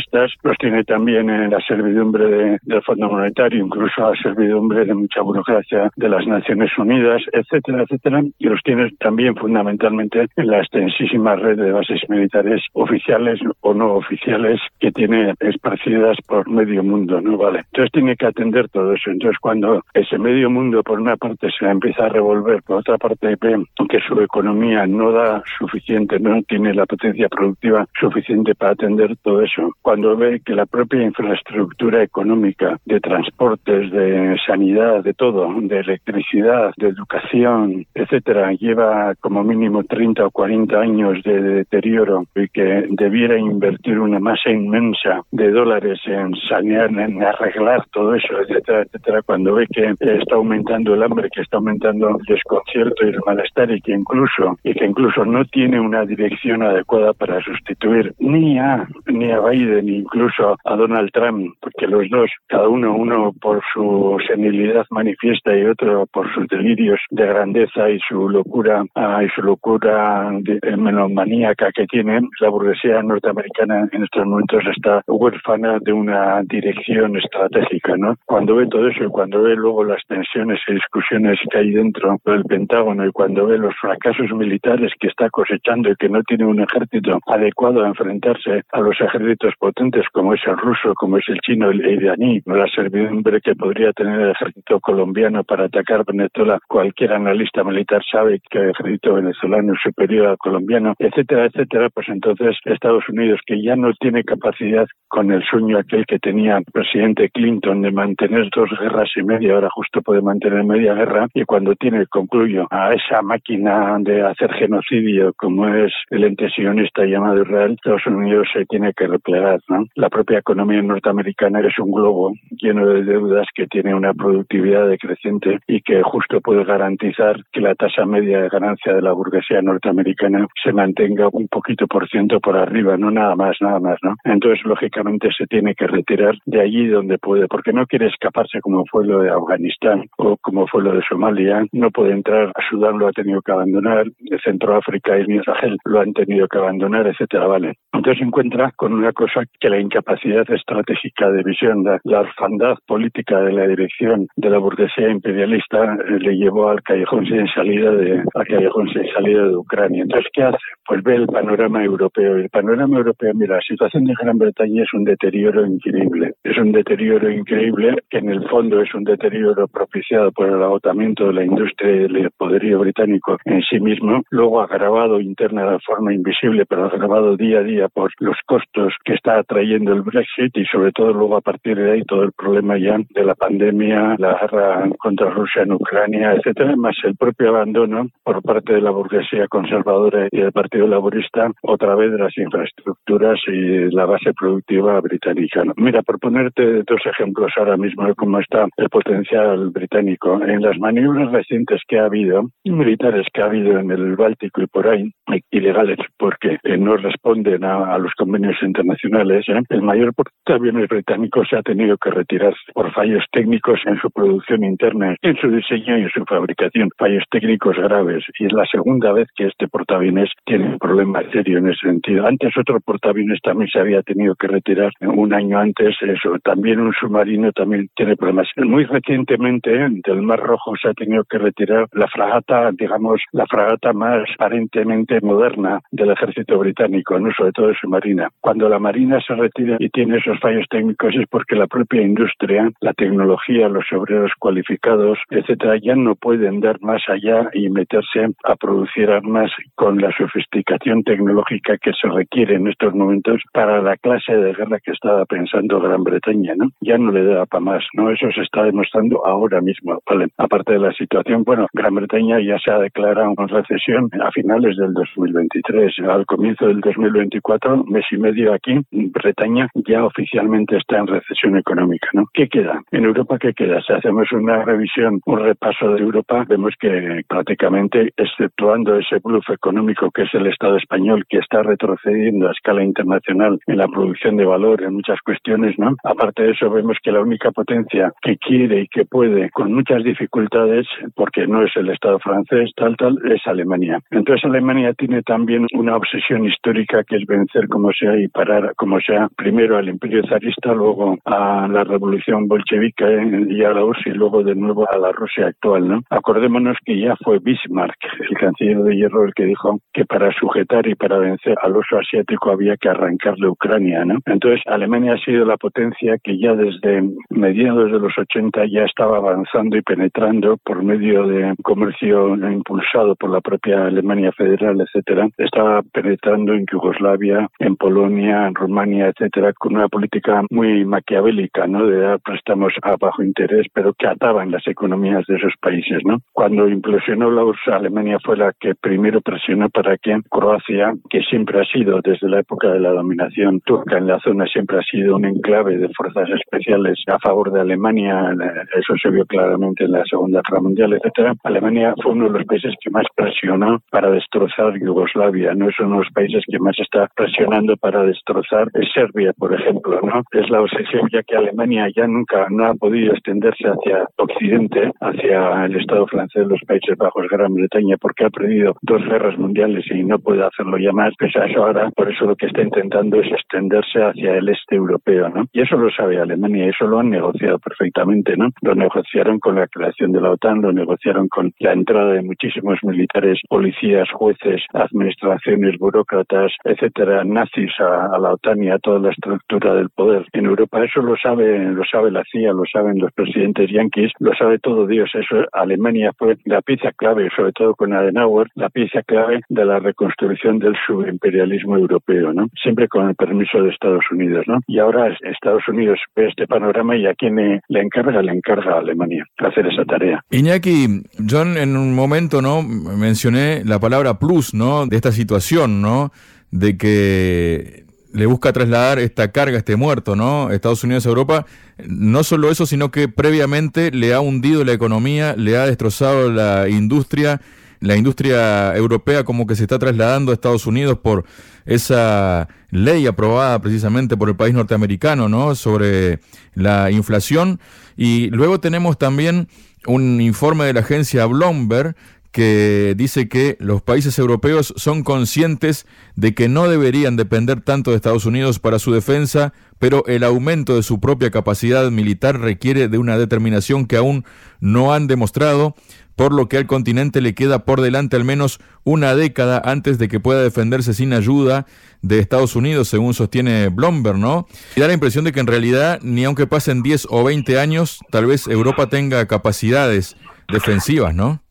los 0.44 0.58
tiene 0.58 0.84
también 0.84 1.30
en 1.30 1.50
la 1.50 1.60
servidumbre 1.62 2.60
del 2.62 2.82
Fondo 2.84 3.10
Monetario, 3.10 3.64
incluso 3.64 4.08
a 4.08 4.16
servidumbre 4.16 4.86
de 4.86 4.94
mucha 4.94 5.22
burocracia 5.22 5.90
de 5.96 6.10
las 6.10 6.26
Naciones 6.28 6.72
Unidas, 6.78 7.22
etcétera, 7.32 7.84
etcétera, 7.84 8.24
y 8.40 8.46
los 8.46 8.62
tiene 8.64 8.90
también 9.00 9.36
fundamentalmente 9.36 10.28
en 10.36 10.48
la 10.48 10.60
extensísima 10.60 11.36
red 11.36 11.58
de 11.58 11.72
bases 11.72 12.02
militares 12.10 12.62
oficiales 12.74 13.40
o 13.62 13.74
no 13.74 13.94
oficiales 13.94 14.60
que 14.80 14.92
tiene 14.92 15.34
esparcidas 15.40 16.18
por 16.28 16.50
medio 16.50 16.84
mundo, 16.84 17.22
¿no? 17.22 17.38
Vale. 17.38 17.60
Entonces 17.72 17.92
tiene 17.92 18.16
que 18.16 18.26
atender 18.26 18.70
todo 18.70 18.94
eso. 18.94 19.12
Entonces 19.12 19.38
cuando 19.40 19.84
ese 19.94 20.18
medio 20.18 20.50
mundo 20.50 20.84
por 20.84 21.00
una 21.00 21.18
parte 21.18 21.50
se 21.58 21.66
empieza 21.66 22.06
a 22.06 22.10
revolver, 22.10 22.62
por 22.64 22.78
otra 22.78 22.98
parte 22.98 23.36
ve 23.40 23.64
que 23.90 24.00
su 24.08 24.20
economía 24.22 24.86
no 24.88 25.12
da 25.12 25.44
suficiente, 25.60 26.20
no 26.20 26.42
tiene 26.44 26.74
la 26.74 26.86
potencia 26.86 27.28
productiva 27.28 27.86
suficiente 28.00 28.56
para 28.56 28.72
atender 28.72 29.18
todo 29.18 29.42
eso. 29.42 29.74
Cuando 29.82 30.16
ve 30.16 30.42
que 30.46 30.54
la 30.54 30.66
propia 30.66 31.04
infraestructura 31.04 32.04
económica 32.04 32.78
de 32.86 33.00
transportes, 33.00 33.92
de 33.92 34.38
sanidad, 34.46 35.04
de 35.04 35.14
todo, 35.14 35.54
de 35.60 35.80
electricidad, 35.80 36.74
de 36.78 36.90
educación, 36.90 37.86
etcétera, 37.96 38.52
lleva 38.54 39.16
como 39.20 39.44
mínimo 39.44 39.84
30 39.84 40.26
o 40.26 40.32
40 40.32 40.80
años 40.80 41.24
de 41.24 41.42
deterioro 41.42 42.26
y 42.36 42.48
que 42.50 42.86
debiera 42.90 43.38
invertir 43.38 44.00
una 44.00 44.20
masa 44.20 44.52
inmensa 44.52 45.22
de 45.32 45.52
dólares 45.52 46.00
en 46.06 46.36
sanear, 46.48 46.90
en 46.90 47.24
arreglar 47.24 47.86
todo 47.92 48.16
eso, 48.16 48.40
etcétera, 48.42 48.84
etcétera, 48.84 49.22
cuando 49.24 49.56
ve 49.56 49.68
que 49.68 49.94
está 50.00 50.36
aumentando 50.36 50.94
el 50.94 51.04
hambre, 51.04 51.30
que 51.34 51.42
está 51.42 51.58
aumentando 51.58 52.10
el 52.10 52.18
desconcierto 52.28 53.06
y 53.06 53.10
el 53.10 53.20
malestar 53.26 53.72
y 53.72 53.82
que 53.82 53.94
incluso 53.94 54.58
y 54.64 54.74
que 54.74 54.86
incluso 54.86 55.26
no 55.26 55.46
tiene 55.46 55.80
una 55.80 56.06
dirección 56.06 56.64
adecuada 56.64 57.14
para 57.14 57.42
sustituir 57.42 58.14
ni 58.20 58.60
a, 58.60 58.88
ni 59.08 59.32
a 59.32 59.40
Biden, 59.40 59.71
incluso 59.80 60.56
a 60.64 60.76
Donald 60.76 61.12
Trump, 61.12 61.54
porque 61.60 61.88
los 61.88 62.10
dos, 62.10 62.30
cada 62.48 62.68
uno, 62.68 62.96
uno 62.96 63.32
por 63.40 63.62
su 63.74 64.18
senilidad 64.28 64.86
manifiesta 64.90 65.56
y 65.56 65.66
otro 65.66 66.06
por 66.08 66.32
sus 66.34 66.48
delirios 66.48 67.00
de 67.10 67.26
grandeza 67.26 67.90
y 67.90 68.00
su 68.08 68.30
locura 68.30 68.84
ah, 68.96 69.24
y 69.24 69.30
su 69.30 69.42
locura 69.42 70.30
de, 70.42 70.60
menomaníaca 70.78 71.72
que 71.74 71.86
tienen, 71.88 72.28
la 72.40 72.50
burguesía 72.50 73.02
norteamericana 73.02 73.88
en 73.92 74.04
estos 74.04 74.26
momentos 74.26 74.64
está 74.76 75.02
huérfana 75.08 75.78
de 75.82 75.94
una 75.94 76.42
dirección 76.44 77.18
estratégica, 77.18 77.96
¿no? 77.98 78.16
Cuando 78.26 78.56
ve 78.56 78.68
todo 78.68 78.88
eso 78.88 79.04
y 79.04 79.10
cuando 79.10 79.42
ve 79.44 79.56
luego 79.56 79.84
las 79.84 80.02
tensiones 80.08 80.60
y 80.68 80.74
discusiones 80.74 81.40
que 81.50 81.58
hay 81.58 81.72
dentro 81.72 82.18
del 82.26 82.44
Pentágono 82.46 83.06
y 83.06 83.12
cuando 83.12 83.46
ve 83.48 83.58
los 83.58 83.74
fracasos 83.80 84.32
militares 84.32 84.92
que 85.00 85.08
está 85.08 85.30
cosechando 85.30 85.90
y 85.90 85.96
que 85.96 86.10
no 86.10 86.22
tiene 86.24 86.46
un 86.46 86.62
ejército 86.62 87.20
adecuado 87.28 87.84
a 87.84 87.88
enfrentar 87.88 88.38
a 88.72 88.80
los 88.80 89.00
ejércitos 89.00 89.54
potentes 89.62 90.06
como 90.12 90.34
es 90.34 90.42
el 90.48 90.58
ruso, 90.58 90.94
como 90.96 91.18
es 91.18 91.24
el 91.30 91.40
chino, 91.42 91.70
el 91.70 91.86
iraní, 91.86 92.42
la 92.48 92.66
servidumbre 92.68 93.40
que 93.42 93.56
podría 93.56 93.94
tener 93.94 94.20
el 94.20 94.32
ejército 94.32 94.80
colombiano 94.80 95.44
para 95.44 95.66
atacar 95.66 96.04
Venezuela. 96.04 96.60
Cualquier 96.68 97.14
analista 97.14 97.64
militar 97.64 98.02
sabe 98.12 98.40
que 98.50 98.58
el 98.58 98.72
ejército 98.72 99.14
venezolano 99.14 99.74
es 99.74 99.80
superior 99.84 100.28
al 100.30 100.38
colombiano, 100.40 100.96
etcétera, 100.98 101.46
etcétera. 101.46 101.90
Pues 101.94 102.10
entonces 102.10 102.58
Estados 102.66 103.08
Unidos, 103.08 103.40
que 103.46 103.62
ya 103.62 103.76
no 103.76 103.94
tiene 104.00 104.24
capacidad 104.24 104.88
con 105.08 105.32
el 105.32 105.44
sueño 105.44 105.78
aquel 105.78 106.06
que 106.08 106.18
tenía 106.18 106.58
el 106.58 106.66
presidente 106.74 107.30
Clinton 107.30 107.84
de 107.84 107.92
mantener 107.92 108.50
dos 108.56 108.70
guerras 108.80 109.12
y 109.16 109.24
media, 109.24 109.54
ahora 109.54 109.70
justo 109.70 110.02
puede 110.02 110.22
mantener 110.22 110.64
media 110.64 110.96
guerra, 110.96 111.28
y 111.34 111.44
cuando 111.44 111.76
tiene, 111.76 112.08
concluyo, 112.08 112.66
a 112.72 112.94
esa 112.94 113.22
máquina 113.22 113.98
de 114.00 114.24
hacer 114.24 114.52
genocidio 114.54 115.34
como 115.38 115.68
es 115.68 115.94
el 116.10 116.24
ente 116.24 116.50
sionista 116.50 117.06
llamado 117.06 117.44
Israel, 117.44 117.74
Estados 117.74 118.08
Unidos 118.08 118.48
se 118.54 118.66
tiene 118.66 118.94
que 118.94 119.06
replegar. 119.06 119.41
¿No? 119.70 119.86
La 119.96 120.10
propia 120.10 120.40
economía 120.40 120.82
norteamericana 120.82 121.60
es 121.62 121.78
un 121.80 121.92
globo 121.92 122.34
lleno 122.52 122.88
de 122.88 123.04
deudas 123.04 123.48
que 123.54 123.68
tiene 123.68 123.94
una 123.94 124.14
productividad 124.14 124.88
decreciente 124.88 125.60
y 125.68 125.82
que 125.82 126.02
justo 126.04 126.42
puede 126.42 126.64
garantizar 126.64 127.38
que 127.52 127.62
la 127.62 127.76
tasa 127.76 128.06
media 128.06 128.42
de 128.42 128.50
ganancia 128.50 128.94
de 128.94 129.02
la 129.02 129.14
burguesía 129.14 129.62
norteamericana 129.62 130.48
se 130.64 130.74
mantenga 130.74 131.30
un 131.32 131.48
poquito 131.48 131.88
por 131.88 132.08
ciento 132.10 132.40
por 132.40 132.58
arriba, 132.58 132.98
no 132.98 133.12
nada 133.12 133.36
más, 133.36 133.58
nada 133.62 133.80
más. 133.80 133.98
¿no? 134.02 134.16
Entonces, 134.24 134.64
lógicamente, 134.66 135.30
se 135.38 135.48
tiene 135.48 135.76
que 135.76 135.88
retirar 135.88 136.36
de 136.46 136.62
allí 136.62 136.88
donde 136.88 137.18
puede, 137.18 137.48
porque 137.48 137.74
no 137.74 137.86
quiere 137.86 138.08
escaparse 138.08 138.62
como 138.62 138.86
fue 138.86 139.06
lo 139.06 139.22
de 139.22 139.30
Afganistán 139.30 140.06
o 140.18 140.38
como 140.38 140.68
fue 140.68 140.84
lo 140.84 140.94
de 140.94 141.02
Somalia. 141.08 141.66
No 141.72 141.90
puede 141.92 142.12
entrar 142.12 142.52
a 142.56 142.70
Sudán, 142.70 143.00
lo 143.00 143.08
ha 143.08 143.12
tenido 143.12 143.42
que 143.42 143.52
abandonar, 143.52 144.06
Centroáfrica 144.44 145.18
y 145.18 145.32
Israel 145.36 145.78
lo 145.86 146.00
han 146.00 146.14
tenido 146.14 146.48
que 146.48 146.58
abandonar, 146.58 147.08
etcétera, 147.08 147.48
vale. 147.48 147.74
Entonces 147.94 148.20
se 148.20 148.26
encuentra 148.26 148.72
con 148.76 148.94
una 148.94 149.12
cosa 149.14 149.31
demuestra 149.32 149.44
que 149.60 149.70
la 149.70 149.80
incapacidad 149.80 150.50
estratégica 150.50 151.32
de 151.32 151.44
visión, 151.44 151.84
la, 151.84 152.00
la 152.04 152.22
orfandad 152.22 152.76
política 152.88 153.42
de 153.42 153.54
la 153.54 153.68
dirección 153.68 154.28
de 154.36 154.50
la 154.50 154.58
burguesía 154.58 155.10
imperialista 155.10 155.96
eh, 155.96 156.20
le 156.20 156.36
llevó 156.36 156.70
al 156.70 156.82
callejón 156.82 157.26
sin 157.26 157.48
salida 157.48 157.92
de 157.92 158.24
al 158.34 158.48
callejón 158.48 158.90
sin 158.90 159.08
salida 159.14 159.44
de 159.48 159.56
Ucrania. 159.56 160.04
Entonces, 160.04 160.30
¿qué 160.34 160.44
hace? 160.44 160.58
Pues 160.86 161.04
ve 161.04 161.16
el 161.16 161.28
panorama 161.28 161.84
europeo. 161.84 162.36
El 162.36 162.50
panorama 162.50 162.98
europeo, 162.98 163.34
mira, 163.34 163.56
la 163.56 163.62
situación 163.62 164.06
de 164.06 164.14
Gran 164.22 164.38
Bretaña 164.38 164.84
es 164.84 164.94
un 164.94 165.04
deterioro 165.04 165.66
increíble. 165.66 166.34
Es 166.44 166.58
un 166.58 166.72
deterioro 166.72 167.30
increíble 167.30 167.96
que 168.10 168.18
en 168.18 168.30
el 168.30 168.48
fondo 168.50 168.82
es 168.82 168.94
un 168.94 169.04
deterioro 169.04 169.68
propiciado 169.68 170.32
por 170.32 170.48
el 170.48 170.62
agotamiento 170.62 171.28
de 171.28 171.34
la 171.34 171.46
industria 171.46 171.92
y 171.92 172.00
del 172.00 172.32
poderío 172.38 172.80
británico 172.80 173.38
en 173.46 173.62
sí 173.64 173.80
mismo, 173.80 174.24
luego 174.30 174.62
agravado 174.62 175.20
interna 175.20 175.72
de 175.72 175.80
forma 175.80 176.14
invisible, 176.14 176.66
pero 176.66 176.86
agravado 176.86 177.36
día 177.38 177.60
a 177.60 177.64
día 177.64 177.88
por 177.88 178.12
los 178.20 178.38
costos 178.46 178.94
que 179.04 179.14
está 179.22 179.38
atrayendo 179.38 179.94
el 179.94 180.02
Brexit 180.02 180.58
y 180.58 180.66
sobre 180.66 180.92
todo 180.92 181.14
luego 181.14 181.38
a 181.38 181.42
partir 181.42 181.78
de 181.78 181.92
ahí 181.92 182.04
todo 182.06 182.24
el 182.24 182.32
problema 182.32 182.78
ya 182.80 182.98
de 183.14 183.24
la 183.24 183.36
pandemia, 183.36 184.16
la 184.18 184.40
guerra 184.40 184.90
contra 184.98 185.30
Rusia 185.30 185.62
en 185.62 185.74
Ucrania, 185.74 186.34
etcétera, 186.34 186.76
más 186.76 186.96
el 187.04 187.16
propio 187.16 187.50
abandono 187.50 188.08
por 188.24 188.42
parte 188.42 188.74
de 188.74 188.82
la 188.82 188.90
burguesía 188.90 189.48
conservadora 189.48 190.28
y 190.32 190.38
del 190.38 190.52
Partido 190.52 190.88
Laborista 190.88 191.52
otra 191.62 191.94
vez 191.96 192.12
de 192.12 192.18
las 192.18 192.36
infraestructuras 192.36 193.40
y 193.48 193.92
la 193.92 194.06
base 194.06 194.34
productiva 194.34 195.00
británica. 195.02 195.62
Mira, 195.76 196.02
por 196.02 196.20
ponerte 196.20 196.82
dos 196.84 197.02
ejemplos 197.06 197.52
ahora 197.58 197.78
mismo 197.78 198.08
de 198.08 198.16
cómo 198.16 198.40
está 198.40 198.68
el 198.78 198.90
potencial 198.90 199.70
británico, 199.70 200.42
en 200.44 200.62
las 200.62 200.80
maniobras 200.80 201.32
recientes 201.32 201.82
que 201.88 202.00
ha 202.00 202.06
habido, 202.06 202.50
militares 202.66 203.28
que 203.32 203.42
ha 203.42 203.46
habido 203.46 203.78
en 203.78 203.92
el 203.92 204.16
Báltico 204.16 204.64
y 204.64 204.68
por 204.68 204.88
ahí, 204.88 205.12
ilegales 205.52 205.98
porque 206.18 206.58
eh, 206.64 206.78
no 206.78 206.98
responden 206.98 207.64
a, 207.64 207.98
los 207.98 208.14
convenios 208.16 208.56
internacionales, 208.62 209.11
¿eh? 209.14 209.62
el 209.70 209.82
mayor 209.82 210.14
portaaviones 210.14 210.88
británico 210.88 211.44
se 211.46 211.58
ha 211.58 211.62
tenido 211.62 211.98
que 211.98 212.12
retirar 212.12 212.54
por 212.74 212.92
fallos 212.94 213.24
técnicos 213.32 213.80
en 213.86 213.98
su 214.00 214.10
producción 214.10 214.64
interna, 214.64 215.16
en 215.22 215.36
su 215.38 215.50
diseño 215.50 215.98
y 215.98 216.04
en 216.04 216.10
su 216.10 216.24
fabricación, 216.26 216.90
fallos 216.98 217.24
técnicos 217.30 217.78
graves. 217.78 218.24
Y 218.40 218.46
es 218.46 218.54
la 218.54 218.66
segunda 218.66 219.12
vez 219.12 219.28
que 219.36 219.48
este 219.48 219.68
portaaviones 219.68 220.30
tiene 220.46 220.66
un 220.66 220.80
problema 220.80 221.22
serio 221.32 221.58
en 221.60 221.70
ese 221.70 221.88
sentido. 221.88 222.26
Antes 222.26 222.52
otro 222.58 222.80
portaaviones 222.80 223.40
también 223.42 223.70
se 223.70 223.80
había 223.80 224.02
tenido 224.02 224.36
que 224.36 224.48
retirar 224.48 224.92
un 225.02 225.34
año 225.34 225.60
antes, 225.60 225.96
eso. 226.02 226.38
También 226.44 226.80
un 226.80 226.94
submarino 226.94 227.52
también 227.52 227.90
tiene 227.96 228.16
problemas. 228.16 228.48
Muy 228.58 228.86
recientemente 228.86 229.72
del 229.72 230.22
Mar 230.22 230.40
Rojo 230.40 230.74
se 230.82 230.90
ha 230.90 230.94
tenido 230.94 231.24
que 231.30 231.38
retirar 231.38 231.88
la 231.94 232.08
fragata, 232.08 232.72
digamos, 232.72 233.22
la 233.32 233.46
fragata 233.46 233.94
más 233.94 234.28
aparentemente 234.36 235.20
moderna 235.22 235.80
del 235.92 236.12
ejército 236.12 236.58
británico, 236.60 237.20
no 237.20 237.32
sobre 237.38 237.52
todo 237.52 237.74
su 237.74 237.88
marina. 237.88 238.30
Cuando 238.40 238.70
la 238.70 238.80
marina 238.80 239.01
se 239.26 239.36
retira 239.36 239.78
y 239.80 239.90
tiene 239.90 240.18
esos 240.18 240.40
fallos 240.40 240.66
técnicos 240.70 241.16
es 241.16 241.28
porque 241.30 241.56
la 241.56 241.68
propia 241.68 242.02
industria, 242.02 242.70
la 242.82 242.94
tecnología, 242.94 243.68
los 243.70 243.86
obreros 243.92 244.32
cualificados, 244.40 245.20
etcétera, 245.30 245.78
ya 245.82 245.96
no 245.96 246.16
pueden 246.16 246.60
dar 246.62 246.80
más 246.82 247.02
allá 247.08 247.50
y 247.54 247.70
meterse 247.70 248.28
a 248.44 248.56
producir 248.56 249.10
armas 249.10 249.52
con 249.76 250.00
la 250.00 250.12
sofisticación 250.18 251.04
tecnológica 251.04 251.78
que 251.78 251.92
se 252.00 252.08
requiere 252.10 252.56
en 252.56 252.68
estos 252.68 252.94
momentos 252.94 253.42
para 253.54 253.82
la 253.82 253.98
clase 253.98 254.34
de 254.34 254.54
guerra 254.54 254.80
que 254.80 254.92
estaba 254.92 255.26
pensando 255.26 255.80
Gran 255.80 256.04
Bretaña, 256.04 256.54
¿no? 256.56 256.70
Ya 256.82 256.98
no 256.98 257.12
le 257.12 257.24
da 257.24 257.46
para 257.46 257.62
más, 257.62 257.84
¿no? 257.94 258.12
Eso 258.12 258.32
se 258.32 258.42
está 258.42 258.64
demostrando 258.64 259.26
ahora 259.26 259.62
mismo, 259.62 260.00
¿vale? 260.10 260.28
Aparte 260.38 260.74
de 260.74 260.80
la 260.80 260.92
situación, 260.94 261.44
bueno, 261.44 261.68
Gran 261.74 261.96
Bretaña 261.96 262.40
ya 262.40 262.58
se 262.60 262.72
ha 262.72 262.80
declarado 262.80 263.34
en 263.38 263.48
recesión 263.48 264.10
a 264.22 264.32
finales 264.32 264.78
del 264.78 264.94
2023. 264.94 266.00
Al 266.10 266.26
comienzo 266.26 266.68
del 266.68 266.82
2024, 266.82 267.84
mes 267.86 268.06
y 268.12 268.18
medio 268.18 268.54
aquí, 268.54 268.80
Bretaña 268.92 269.70
ya 269.74 270.06
oficialmente 270.06 270.78
está 270.78 271.00
en 271.00 271.08
recesión 271.08 271.58
económica. 271.58 272.10
¿no? 272.14 272.26
¿Qué 272.34 272.48
queda? 272.48 272.82
En 272.92 273.06
Europa, 273.06 273.38
¿qué 273.40 273.54
queda? 273.54 273.82
Si 273.82 273.94
hacemos 273.94 274.32
una 274.32 274.64
revisión, 274.64 275.22
un 275.26 275.40
repaso 275.40 275.94
de 275.94 276.02
Europa, 276.02 276.46
vemos 276.48 276.74
que 276.80 277.22
prácticamente, 277.28 278.14
exceptuando 278.18 278.98
ese 278.98 279.20
bluff 279.24 279.50
económico 279.50 280.12
que 280.12 280.24
es 280.24 280.34
el 280.34 280.48
Estado 280.48 280.78
español, 280.78 281.26
que 281.30 281.38
está 281.38 281.64
retrocediendo 281.64 282.48
a 282.48 282.52
escala 282.52 282.84
internacional 282.84 283.60
en 283.68 283.78
la 283.78 283.88
producción 283.88 284.38
de 284.38 284.46
valor, 284.46 284.84
en 284.84 284.96
muchas 284.96 285.20
cuestiones, 285.22 285.78
¿no? 285.78 285.96
Aparte 286.04 286.44
de 286.44 286.52
eso, 286.52 286.70
vemos 286.70 286.98
que 287.04 287.12
la 287.12 287.22
única 287.22 287.52
potencia 287.52 288.12
que 288.22 288.38
quiere 288.38 288.82
y 288.82 288.88
que 288.88 289.06
puede, 289.06 289.50
con 289.52 289.74
muchas 289.74 290.04
dificultades, 290.04 290.88
porque 291.16 291.48
no 291.48 291.64
es 291.64 291.76
el 291.76 291.90
Estado 291.90 292.20
francés, 292.20 292.72
tal, 292.76 292.96
tal, 292.98 293.18
es 293.32 293.46
Alemania. 293.46 294.00
Entonces, 294.12 294.46
Alemania 294.46 294.94
tiene 294.94 295.22
también 295.22 295.68
una 295.74 295.96
obsesión 295.96 296.46
histórica 296.46 297.04
que 297.04 297.18
es 297.18 297.26
vencer 297.26 297.68
como 297.68 297.92
sea 297.92 298.18
y 298.18 298.28
parar 298.28 298.74
como 298.82 299.00
sea 299.00 299.30
primero 299.38 299.78
al 299.78 299.90
imperio 299.90 300.24
zarista, 300.28 300.74
luego 300.74 301.16
a 301.26 301.68
la 301.68 301.84
revolución 301.84 302.48
bolchevique 302.48 303.06
y 303.48 303.64
a 303.64 303.74
la 303.74 303.86
URSS 303.86 304.08
y 304.08 304.10
luego 304.10 304.44
de 304.44 304.56
nuevo 304.56 304.90
a 304.92 304.98
la 304.98 305.12
Rusia 305.12 305.50
actual. 305.50 305.88
¿no? 305.88 306.02
Acordémonos 306.10 306.78
que 306.84 307.00
ya 307.00 307.16
fue 307.24 307.38
Bismarck, 307.38 307.96
el 308.28 308.36
canciller 308.40 308.80
de 308.80 308.96
hierro, 308.96 309.24
el 309.26 309.36
que 309.36 309.46
dijo 309.46 309.82
que 309.94 310.04
para 310.06 310.32
sujetar 310.32 310.88
y 310.88 310.96
para 310.96 311.20
vencer 311.20 311.56
al 311.62 311.78
oso 311.78 312.00
asiático 312.00 312.50
había 312.50 312.76
que 312.76 312.90
arrancar 312.90 313.36
de 313.36 313.50
Ucrania. 313.50 314.04
¿no? 314.04 314.18
Entonces 314.26 314.64
Alemania 314.66 315.14
ha 315.14 315.24
sido 315.24 315.46
la 315.46 315.58
potencia 315.58 316.18
que 316.24 316.40
ya 316.40 316.56
desde 316.56 317.04
mediados 317.30 317.92
de 317.92 318.00
los 318.00 318.18
80 318.18 318.66
ya 318.66 318.86
estaba 318.86 319.18
avanzando 319.18 319.78
y 319.78 319.84
penetrando 319.84 320.58
por 320.66 320.82
medio 320.82 321.28
de 321.28 321.54
comercio 321.62 322.36
impulsado 322.50 323.16
por 323.16 323.30
la 323.30 323.42
propia 323.42 323.86
Alemania 323.86 324.32
federal, 324.32 324.82
etcétera, 324.82 325.28
estaba 325.38 325.84
penetrando 325.94 326.56
en 326.56 326.66
Yugoslavia, 326.66 327.48
en 327.60 327.76
Polonia, 327.76 328.48
en 328.48 328.56
Rumania, 328.72 329.10
etcétera, 329.10 329.52
con 329.60 329.76
una 329.76 329.90
política 329.90 330.44
muy 330.50 330.86
maquiavélica, 330.86 331.68
¿no? 331.68 331.86
De 331.86 331.98
dar 332.00 332.22
préstamos 332.22 332.72
a 332.82 332.96
bajo 332.96 333.22
interés, 333.22 333.68
pero 333.74 333.94
que 333.94 334.08
ataban 334.08 334.50
las 334.50 334.66
economías 334.66 335.26
de 335.28 335.36
esos 335.36 335.54
países, 335.60 336.00
¿no? 336.06 336.20
Cuando 336.32 336.70
implosionó 336.70 337.30
la 337.30 337.44
URSS, 337.44 337.68
Alemania 337.68 338.18
fue 338.24 338.38
la 338.38 338.54
que 338.58 338.74
primero 338.76 339.20
presionó 339.20 339.70
para 339.70 339.98
que 339.98 340.18
Croacia, 340.30 340.94
que 341.10 341.20
siempre 341.24 341.60
ha 341.60 341.66
sido 341.66 342.00
desde 342.02 342.30
la 342.30 342.40
época 342.40 342.72
de 342.72 342.80
la 342.80 342.92
dominación 342.92 343.60
turca 343.66 343.98
en 343.98 344.08
la 344.08 344.20
zona, 344.20 344.46
siempre 344.46 344.78
ha 344.78 344.84
sido 344.84 345.18
un 345.18 345.26
enclave 345.26 345.78
de 345.78 345.90
fuerzas 345.90 346.30
especiales 346.30 346.98
a 347.08 347.20
favor 347.20 347.52
de 347.52 347.60
Alemania, 347.60 348.34
eso 348.78 348.94
se 349.02 349.10
vio 349.10 349.26
claramente 349.26 349.84
en 349.84 349.92
la 349.92 350.04
Segunda 350.06 350.42
Guerra 350.48 350.62
Mundial, 350.62 350.94
etcétera. 350.94 351.34
Alemania 351.44 351.94
fue 352.02 352.14
uno 352.14 352.30
de 352.30 352.40
los 352.40 352.46
países 352.46 352.74
que 352.80 352.90
más 352.90 353.06
presionó 353.16 353.82
para 353.92 354.10
destrozar 354.12 354.80
Yugoslavia, 354.80 355.54
no 355.56 355.68
es 355.68 355.78
uno 355.80 355.98
de 355.98 356.04
los 356.06 356.14
países 356.14 356.44
que 356.50 356.60
más 356.60 356.80
está 356.80 357.10
presionando 357.16 357.76
para 357.76 358.04
destrozar 358.04 358.51
Serbia, 358.94 359.34
por 359.38 359.54
ejemplo, 359.54 360.00
¿no? 360.02 360.22
Es 360.32 360.50
la 360.50 360.62
obsesión 360.62 361.08
ya 361.12 361.24
que 361.24 361.38
Alemania 361.38 361.88
ya 361.96 362.08
nunca 362.08 362.48
no 362.50 362.66
ha 362.66 362.74
podido 362.74 363.14
extenderse 363.14 363.68
hacia 363.68 364.06
Occidente, 364.18 364.92
hacia 365.00 365.66
el 365.66 365.76
Estado 365.78 366.06
francés, 366.08 366.48
los 366.48 366.62
Países 366.68 366.98
Bajos, 366.98 367.28
Gran 367.30 367.54
Bretaña, 367.54 367.96
porque 367.98 368.26
ha 368.26 368.30
perdido 368.30 368.76
dos 368.82 369.04
guerras 369.06 369.38
mundiales 369.38 369.86
y 369.90 370.04
no 370.04 370.20
puede 370.20 370.44
hacerlo 370.44 370.78
ya 370.78 370.92
más. 370.92 371.14
Pues 371.18 371.32
eso 371.36 371.64
ahora, 371.64 371.90
por 371.96 372.12
eso 372.12 372.26
lo 372.26 372.36
que 372.36 372.48
está 372.48 372.62
intentando 372.62 373.22
es 373.22 373.32
extenderse 373.32 374.04
hacia 374.04 374.36
el 374.36 374.50
este 374.50 374.76
europeo, 374.76 375.30
¿no? 375.30 375.46
Y 375.54 375.62
eso 375.62 375.78
lo 375.78 375.90
sabe 375.92 376.20
Alemania, 376.20 376.68
eso 376.68 376.86
lo 376.86 377.00
han 377.00 377.10
negociado 377.10 377.60
perfectamente, 377.60 378.36
¿no? 378.36 378.50
Lo 378.62 378.76
negociaron 378.76 379.40
con 379.40 379.56
la 379.56 379.68
creación 379.68 380.12
de 380.12 380.22
la 380.22 380.32
OTAN, 380.32 380.62
lo 380.62 380.72
negociaron 380.72 381.28
con 381.30 381.54
la 381.60 381.74
entrada 381.74 382.14
de 382.14 382.22
muchísimos 382.22 382.80
militares, 382.84 383.40
policías, 383.50 384.10
jueces, 384.12 384.62
administraciones, 384.74 385.78
burócratas, 385.78 386.52
etcétera, 386.64 387.24
nazis 387.24 387.72
a, 387.80 388.18
la 388.18 388.34
OTAN 388.34 388.41
y 388.44 388.70
a 388.70 388.80
toda 388.80 389.00
la 389.00 389.12
estructura 389.12 389.76
del 389.76 389.90
poder. 389.90 390.26
En 390.34 390.46
Europa 390.46 390.84
eso 390.84 391.02
lo 391.02 391.16
sabe, 391.16 391.60
lo 391.72 391.84
sabe 391.86 392.12
la 392.12 392.24
CIA, 392.32 392.54
lo 392.54 392.64
saben 392.72 393.00
los 393.00 393.12
presidentes 393.14 393.70
yanquis, 393.72 394.12
lo 394.20 394.34
sabe 394.34 394.60
todo 394.60 394.88
Dios. 394.88 395.10
Eso 395.14 395.46
Alemania 395.54 396.12
fue 396.18 396.38
la 396.46 396.62
pieza 396.62 396.92
clave, 396.96 397.30
sobre 397.36 397.52
todo 397.52 397.76
con 397.76 397.94
Adenauer, 397.94 398.48
la 398.56 398.70
pieza 398.70 399.04
clave 399.04 399.42
de 399.50 399.66
la 399.66 399.80
reconstrucción 399.80 400.60
del 400.60 400.76
subimperialismo 400.88 401.78
europeo, 401.78 402.34
¿no? 402.34 402.48
Siempre 402.62 402.88
con 402.88 403.10
el 403.10 403.16
permiso 403.16 403.62
de 403.62 403.70
Estados 403.70 404.04
Unidos, 404.12 404.46
¿no? 404.48 404.60
Y 404.68 404.80
ahora 404.80 405.16
Estados 405.22 405.68
Unidos 405.68 406.00
ve 406.16 406.28
este 406.28 406.48
panorama 406.48 406.96
y 406.96 407.06
a 407.06 407.14
quien 407.14 407.36
le, 407.36 407.80
encarga, 407.80 408.22
le 408.22 408.32
encarga 408.32 408.76
a 408.76 408.80
Alemania 408.80 409.26
hacer 409.38 409.68
esa 409.68 409.86
tarea. 409.86 410.24
Iñaki, 410.32 411.04
John, 411.30 411.58
en 411.58 411.78
un 411.78 411.94
momento, 411.96 412.42
¿no? 412.42 412.64
Mencioné 412.64 413.64
la 413.66 413.80
palabra 413.80 414.18
plus, 414.18 414.54
¿no? 414.54 414.88
De 414.88 414.96
esta 414.96 415.12
situación, 415.12 415.82
¿no? 415.82 416.12
De 416.52 416.78
que 416.78 417.91
le 418.14 418.26
busca 418.26 418.54
trasladar 418.54 419.00
esta 419.00 419.32
carga, 419.32 419.58
este 419.58 419.76
muerto, 419.76 420.16
¿no? 420.16 420.52
Estados 420.52 420.84
Unidos 420.84 421.06
a 421.06 421.10
Europa. 421.10 421.46
No 421.86 422.24
solo 422.24 422.52
eso, 422.52 422.66
sino 422.66 422.92
que 422.92 423.08
previamente 423.08 423.92
le 423.92 424.14
ha 424.14 424.20
hundido 424.20 424.64
la 424.64 424.74
economía, 424.74 425.36
le 425.36 425.58
ha 425.58 425.66
destrozado 425.66 426.30
la 426.30 426.68
industria, 426.70 427.42
la 427.80 427.96
industria 427.96 428.76
europea 428.76 429.24
como 429.24 429.48
que 429.48 429.56
se 429.56 429.64
está 429.64 429.80
trasladando 429.80 430.32
a 430.32 430.36
Estados 430.36 430.66
Unidos 430.68 431.00
por 431.02 431.26
esa 431.66 432.48
ley 432.70 433.08
aprobada 433.08 433.60
precisamente 433.60 434.18
por 434.18 434.30
el 434.30 434.36
país 434.36 434.54
norteamericano, 434.54 435.30
¿no? 435.30 435.56
Sobre 435.56 436.20
la 436.54 436.92
inflación. 436.92 437.60
Y 437.98 438.30
luego 438.30 438.60
tenemos 438.60 438.98
también 438.98 439.48
un 439.88 440.22
informe 440.22 440.66
de 440.66 440.74
la 440.74 440.82
agencia 440.82 441.26
Bloomberg 441.26 441.96
que 442.32 442.94
dice 442.98 443.28
que 443.28 443.58
los 443.60 443.82
países 443.82 444.18
europeos 444.18 444.74
son 444.78 445.04
conscientes 445.04 445.86
de 446.16 446.34
que 446.34 446.48
no 446.48 446.68
deberían 446.68 447.18
depender 447.18 447.62
tanto 447.62 447.92
de 447.92 447.98
Estados 447.98 448.26
Unidos 448.26 448.60
para 448.60 448.80
su 448.80 448.94
defensa, 448.94 449.54
pero 449.80 450.06
el 450.08 450.24
aumento 450.24 450.76
de 450.76 450.84
su 450.84 451.00
propia 451.00 451.32
capacidad 451.32 451.90
militar 451.92 452.40
requiere 452.40 452.88
de 452.88 452.98
una 452.98 453.18
determinación 453.18 453.86
que 453.86 453.98
aún 453.98 454.26
no 454.60 454.94
han 454.94 455.08
demostrado, 455.08 455.76
por 456.16 456.34
lo 456.34 456.48
que 456.48 456.58
al 456.58 456.68
continente 456.68 457.20
le 457.20 457.34
queda 457.34 457.66
por 457.66 457.82
delante 457.82 458.16
al 458.16 458.24
menos 458.24 458.60
una 458.84 459.16
década 459.16 459.62
antes 459.64 459.98
de 459.98 460.08
que 460.08 460.20
pueda 460.20 460.44
defenderse 460.44 460.94
sin 460.94 461.14
ayuda 461.14 461.66
de 462.02 462.20
Estados 462.20 462.56
Unidos, 462.56 462.88
según 462.88 463.14
sostiene 463.14 463.70
Blomberg, 463.70 464.18
¿no? 464.18 464.48
Y 464.76 464.80
da 464.80 464.88
la 464.88 464.94
impresión 464.94 465.26
de 465.26 465.32
que 465.32 465.40
en 465.40 465.48
realidad, 465.48 466.00
ni 466.04 466.24
aunque 466.26 466.48
pasen 466.48 466.84
10 466.84 467.08
o 467.10 467.24
20 467.24 467.60
años, 467.60 468.00
tal 468.10 468.26
vez 468.26 468.48
Europa 468.48 468.88
tenga 468.88 469.26
capacidades 469.28 470.16
defensivas, 470.52 471.16
¿no? 471.16 471.42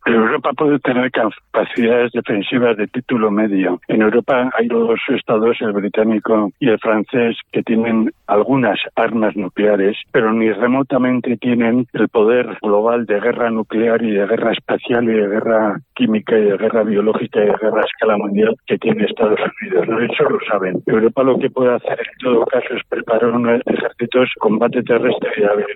Europa 0.40 0.64
puede 0.64 0.78
tener 0.78 1.10
capacidades 1.10 2.12
defensivas 2.12 2.74
de 2.78 2.86
título 2.86 3.30
medio. 3.30 3.78
En 3.88 4.00
Europa 4.00 4.50
hay 4.56 4.68
dos 4.68 4.98
estados, 5.08 5.58
el 5.60 5.72
británico 5.72 6.50
y 6.58 6.70
el 6.70 6.78
francés, 6.78 7.36
que 7.52 7.62
tienen 7.62 8.10
algunas 8.26 8.78
armas 8.96 9.36
nucleares, 9.36 9.98
pero 10.12 10.32
ni 10.32 10.50
remotamente 10.50 11.36
tienen 11.36 11.86
el 11.92 12.08
poder 12.08 12.56
global 12.62 13.04
de 13.04 13.20
guerra 13.20 13.50
nuclear 13.50 14.02
y 14.02 14.12
de 14.12 14.26
guerra 14.26 14.52
espacial 14.52 15.04
y 15.04 15.12
de 15.12 15.28
guerra 15.28 15.78
química 15.94 16.38
y 16.38 16.44
de 16.44 16.56
guerra 16.56 16.84
biológica 16.84 17.40
y 17.40 17.46
de 17.46 17.56
guerra 17.60 17.82
a 17.82 17.84
escala 17.84 18.16
mundial 18.16 18.56
que 18.66 18.78
tiene 18.78 19.04
Estados 19.04 19.40
Unidos. 19.60 19.88
¿no? 19.88 20.00
Eso 20.00 20.24
lo 20.24 20.38
saben. 20.48 20.82
Europa 20.86 21.22
lo 21.22 21.38
que 21.38 21.50
puede 21.50 21.74
hacer 21.74 22.00
en 22.00 22.18
todo 22.22 22.46
caso 22.46 22.74
es 22.74 22.82
preparar 22.88 23.30
unos 23.30 23.60
ejércitos 23.66 24.30
combate 24.38 24.82
terrestre 24.84 25.30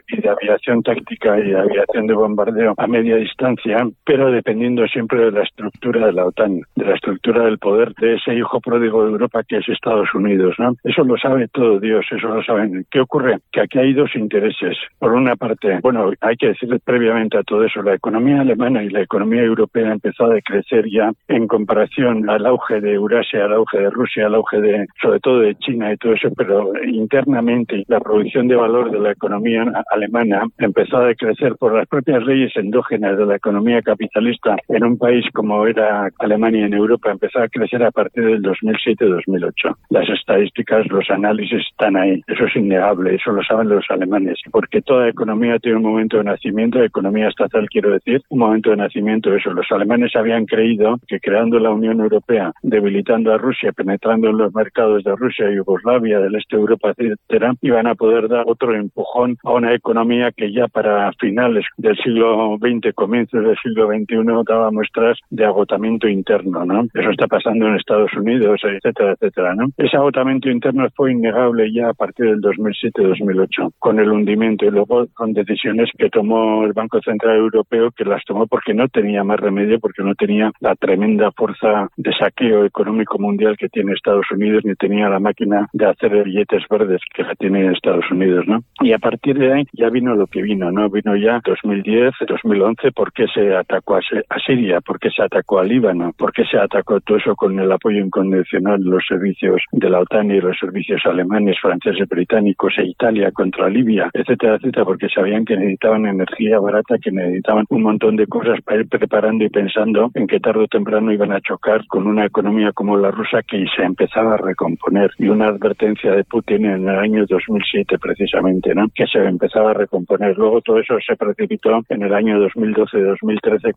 y 0.09 0.21
de 0.23 0.29
aviación 0.31 0.83
táctica 0.83 1.39
y 1.39 1.51
de 1.51 1.59
aviación 1.59 2.07
de 2.07 2.15
bombardeo 2.15 2.75
a 2.79 2.87
media 2.87 3.17
distancia, 3.17 3.87
pero 4.07 4.31
dependiendo 4.55 4.87
siempre 4.87 5.25
de 5.25 5.33
la 5.33 5.43
estructura 5.43 6.07
de 6.07 6.13
la 6.13 6.27
OTAN, 6.27 6.61
de 6.77 6.85
la 6.85 6.95
estructura 6.95 7.45
del 7.45 7.59
poder 7.59 7.93
de 7.95 8.15
ese 8.15 8.35
hijo 8.35 8.61
pródigo 8.61 9.05
de 9.05 9.11
Europa 9.11 9.43
que 9.43 9.57
es 9.57 9.69
Estados 9.69 10.15
Unidos. 10.15 10.55
¿no? 10.61 10.77
Eso 10.85 11.03
lo 11.03 11.17
sabe 11.17 11.49
todo 11.49 11.81
Dios, 11.81 12.07
eso 12.09 12.29
lo 12.29 12.41
saben. 12.45 12.87
¿Qué 12.89 13.01
ocurre? 13.01 13.39
Que 13.51 13.63
aquí 13.63 13.81
hay 13.81 13.93
dos 13.95 14.15
intereses. 14.15 14.77
Por 15.01 15.13
una 15.13 15.35
parte, 15.35 15.81
bueno, 15.83 16.13
hay 16.21 16.37
que 16.37 16.49
decir 16.49 16.69
previamente 16.85 17.37
a 17.37 17.43
todo 17.43 17.65
eso, 17.65 17.83
la 17.83 17.95
economía 17.95 18.43
alemana 18.43 18.85
y 18.85 18.91
la 18.91 19.01
economía 19.01 19.43
europea 19.43 19.91
empezó 19.91 20.27
a 20.27 20.41
crecer 20.41 20.85
ya 20.89 21.11
en 21.27 21.49
comparación 21.49 22.31
al 22.31 22.47
auge 22.47 22.81
de 22.81 22.95
Eurasia, 22.95 23.47
al 23.47 23.55
auge 23.55 23.79
de 23.79 23.91
Rusia, 23.91 24.27
al 24.27 24.37
auge 24.37 24.61
de, 24.61 24.87
sobre 25.03 25.19
todo 25.19 25.41
de 25.41 25.57
China 25.57 25.93
y 25.93 25.97
todo 25.97 26.13
eso, 26.13 26.29
pero 26.37 26.71
internamente 26.85 27.83
la 27.89 27.99
producción 27.99 28.47
de 28.47 28.55
valor 28.55 28.93
de 28.93 29.01
la 29.01 29.11
economía 29.11 29.65
alemana 29.91 30.47
empezó 30.59 30.99
a 30.99 31.15
crecer 31.15 31.57
por 31.57 31.75
las 31.75 31.89
propias 31.89 32.25
leyes 32.25 32.53
endógenas 32.55 33.19
de 33.19 33.27
la 33.27 33.35
economía 33.35 33.83
capitalista 33.83 34.44
en 34.69 34.85
un 34.85 34.99
país 34.99 35.25
como 35.33 35.67
era 35.67 36.09
Alemania 36.19 36.67
en 36.67 36.75
Europa 36.75 37.11
empezó 37.11 37.41
a 37.41 37.49
crecer 37.49 37.83
a 37.83 37.91
partir 37.91 38.25
del 38.25 38.43
2007-2008. 38.43 39.77
Las 39.91 40.09
estadísticas, 40.09 40.87
los 40.89 41.09
análisis 41.11 41.63
están 41.71 41.97
ahí. 41.97 42.23
Eso 42.27 42.45
es 42.45 42.57
innegable, 42.57 43.15
eso 43.15 43.33
lo 43.33 43.43
saben 43.43 43.69
los 43.69 43.85
alemanes, 43.91 44.39
porque 44.51 44.83
toda 44.83 45.09
economía 45.09 45.59
tiene 45.59 45.79
un 45.79 45.85
momento 45.85 46.19
de 46.19 46.25
nacimiento, 46.25 46.83
economía 46.83 47.29
estatal 47.29 47.69
quiero 47.69 47.91
decir, 47.91 48.23
un 48.29 48.39
momento 48.41 48.71
de 48.71 48.77
nacimiento, 48.77 49.35
eso. 49.35 49.51
Los 49.53 49.71
alemanes 49.71 50.15
habían 50.17 50.47
creído 50.47 50.99
que 51.07 51.21
creando 51.21 51.59
la 51.59 51.71
Unión 51.71 52.01
Europea, 52.01 52.53
debilitando 52.63 53.33
a 53.33 53.39
Rusia, 53.39 53.73
penetrando 53.73 54.29
en 54.29 54.39
los 54.39 54.55
mercados 54.55 55.05
de 55.05 55.15
Rusia, 55.17 55.51
Yugoslavia, 55.51 56.21
del 56.21 56.35
este 56.35 56.57
de 56.57 56.63
Europa, 56.63 56.93
etcétera, 56.97 57.55
iban 57.63 57.87
a 57.87 57.95
poder 57.95 58.29
dar 58.29 58.45
otro 58.47 58.75
empujón 58.75 59.37
a 59.43 59.53
una 59.53 59.75
economía 59.75 60.33
que 60.33 60.53
ya 60.53 60.69
para 60.69 61.13
finales 61.19 61.65
del 61.77 61.97
siglo 61.97 62.59
XX, 62.59 62.95
comienzos 62.95 63.43
del 63.45 63.57
siglo 63.63 63.89
XXI, 63.89 64.34
daba 64.43 64.71
muestras 64.71 65.19
de 65.31 65.45
agotamiento 65.45 66.09
interno, 66.09 66.65
¿no? 66.65 66.85
Eso 66.95 67.11
está 67.11 67.27
pasando 67.27 67.69
en 67.69 67.77
Estados 67.77 68.13
Unidos, 68.15 68.61
etcétera, 68.65 69.13
etcétera, 69.13 69.55
¿no? 69.55 69.67
Ese 69.77 69.97
agotamiento 69.97 70.51
interno 70.51 70.89
fue 70.95 71.13
innegable 71.13 71.73
ya 71.73 71.91
a 71.91 71.95
partir 71.95 72.27
del 72.27 72.41
2007-2008, 72.41 73.73
con 73.79 73.99
el 73.99 74.11
hundimiento 74.11 74.65
y 74.65 74.71
luego 74.71 75.07
con 75.15 75.33
decisiones 75.33 75.91
que 75.97 76.11
tomó 76.11 76.65
el 76.65 76.73
Banco 76.73 77.01
Central 77.01 77.37
Europeo, 77.37 77.91
que 77.91 78.05
las 78.05 78.25
tomó 78.25 78.47
porque 78.47 78.75
no 78.75 78.89
tenía 78.89 79.25
más 79.25 79.39
remedio, 79.39 79.79
porque 79.79 80.03
no 80.03 80.15
tenía 80.15 80.51
la 80.61 80.75
tremenda 80.75 81.31
fuerza 81.33 81.89
de 81.97 82.13
saqueo 82.13 82.65
económico 82.65 83.19
mundial 83.19 83.57
que 83.57 83.69
tiene 83.69 83.93
Estados 83.93 84.27
Unidos, 84.31 84.63
ni 84.65 84.75
tenía 84.75 85.09
la 85.09 85.19
máquina 85.19 85.69
de 85.73 85.87
hacer 85.87 86.25
billetes 86.25 86.63
verdes 86.71 87.01
que 87.15 87.23
la 87.23 87.35
tiene 87.35 87.73
Estados 87.73 88.11
Unidos, 88.11 88.45
¿no? 88.47 88.61
Y 88.81 88.93
a 88.93 88.99
partir 88.99 89.39
de 89.39 89.53
ahí 89.53 89.65
ya 89.73 89.91
vino 89.91 90.15
lo 90.15 90.27
que 90.27 90.43
vino, 90.43 90.71
¿no? 90.71 90.89
Vino 90.91 91.17
ya 91.17 91.41
2010, 91.45 92.15
2011, 92.27 92.93
porque 92.93 93.27
se 93.33 93.55
atacó 93.55 93.97
a 93.97 94.03
Siria, 94.45 94.81
porque 94.81 95.11
se 95.11 95.23
atacó 95.23 95.59
a 95.59 95.65
Líbano, 95.65 96.13
porque 96.17 96.45
se 96.45 96.59
atacó 96.59 97.01
todo 97.01 97.19
eso 97.19 97.35
con 97.35 97.59
el 97.59 97.71
apoyo 97.71 97.99
incondicional 97.99 98.83
de 98.83 98.91
los 98.91 99.05
servicios 99.07 99.63
de 99.73 99.91
la 99.91 100.01
OTAN 100.01 100.31
y 100.31 100.41
los 100.41 100.57
servicios 100.59 101.01
alemanes, 101.05 101.57
franceses, 101.61 102.09
británicos 102.09 102.75
e 102.79 102.85
Italia 102.85 103.31
contra 103.33 103.69
Libia, 103.69 104.11
etcétera, 104.13 104.57
etcétera, 104.57 104.85
porque 104.85 105.09
sabían 105.09 105.45
que 105.45 105.57
necesitaban 105.57 106.07
energía 106.07 106.59
barata, 106.59 106.99
que 106.99 107.11
necesitaban 107.11 107.65
un 107.69 107.83
montón 107.83 108.17
de 108.17 108.27
cosas 108.27 108.61
para 108.63 108.81
ir 108.81 108.89
preparando 108.89 109.45
y 109.45 109.49
pensando 109.49 110.11
en 110.15 110.27
que 110.27 110.41
tarde 110.41 110.65
o 110.65 110.69
temprano 110.69 111.13
iban 111.13 111.33
a 111.33 111.41
chocar 111.41 111.87
con 111.87 112.07
una 112.07 112.27
economía 112.27 112.73
como 112.73 112.97
la 112.97 113.11
rusa 113.11 113.43
que 113.43 113.65
se 113.77 113.83
empezaba 113.83 114.35
a 114.35 114.39
recomponer. 114.39 115.11
Y 115.19 115.29
una 115.29 115.47
advertencia 115.47 116.13
de 116.13 116.25
Putin 116.25 116.67
en 116.67 116.89
el 116.89 116.99
año 116.99 117.27
2007 117.27 117.99
precisamente, 117.99 118.75
¿no? 118.75 118.87
que 118.95 119.07
se 119.07 119.19
empezaba 119.19 119.71
a 119.71 119.75
recomponer. 119.75 120.37
Luego 120.37 120.61
todo 120.61 120.79
eso 120.79 120.97
se 121.07 121.17
precipitó 121.17 121.83
en 121.89 122.03
el 122.03 122.15
año 122.15 122.39
2012-2013 122.49 123.75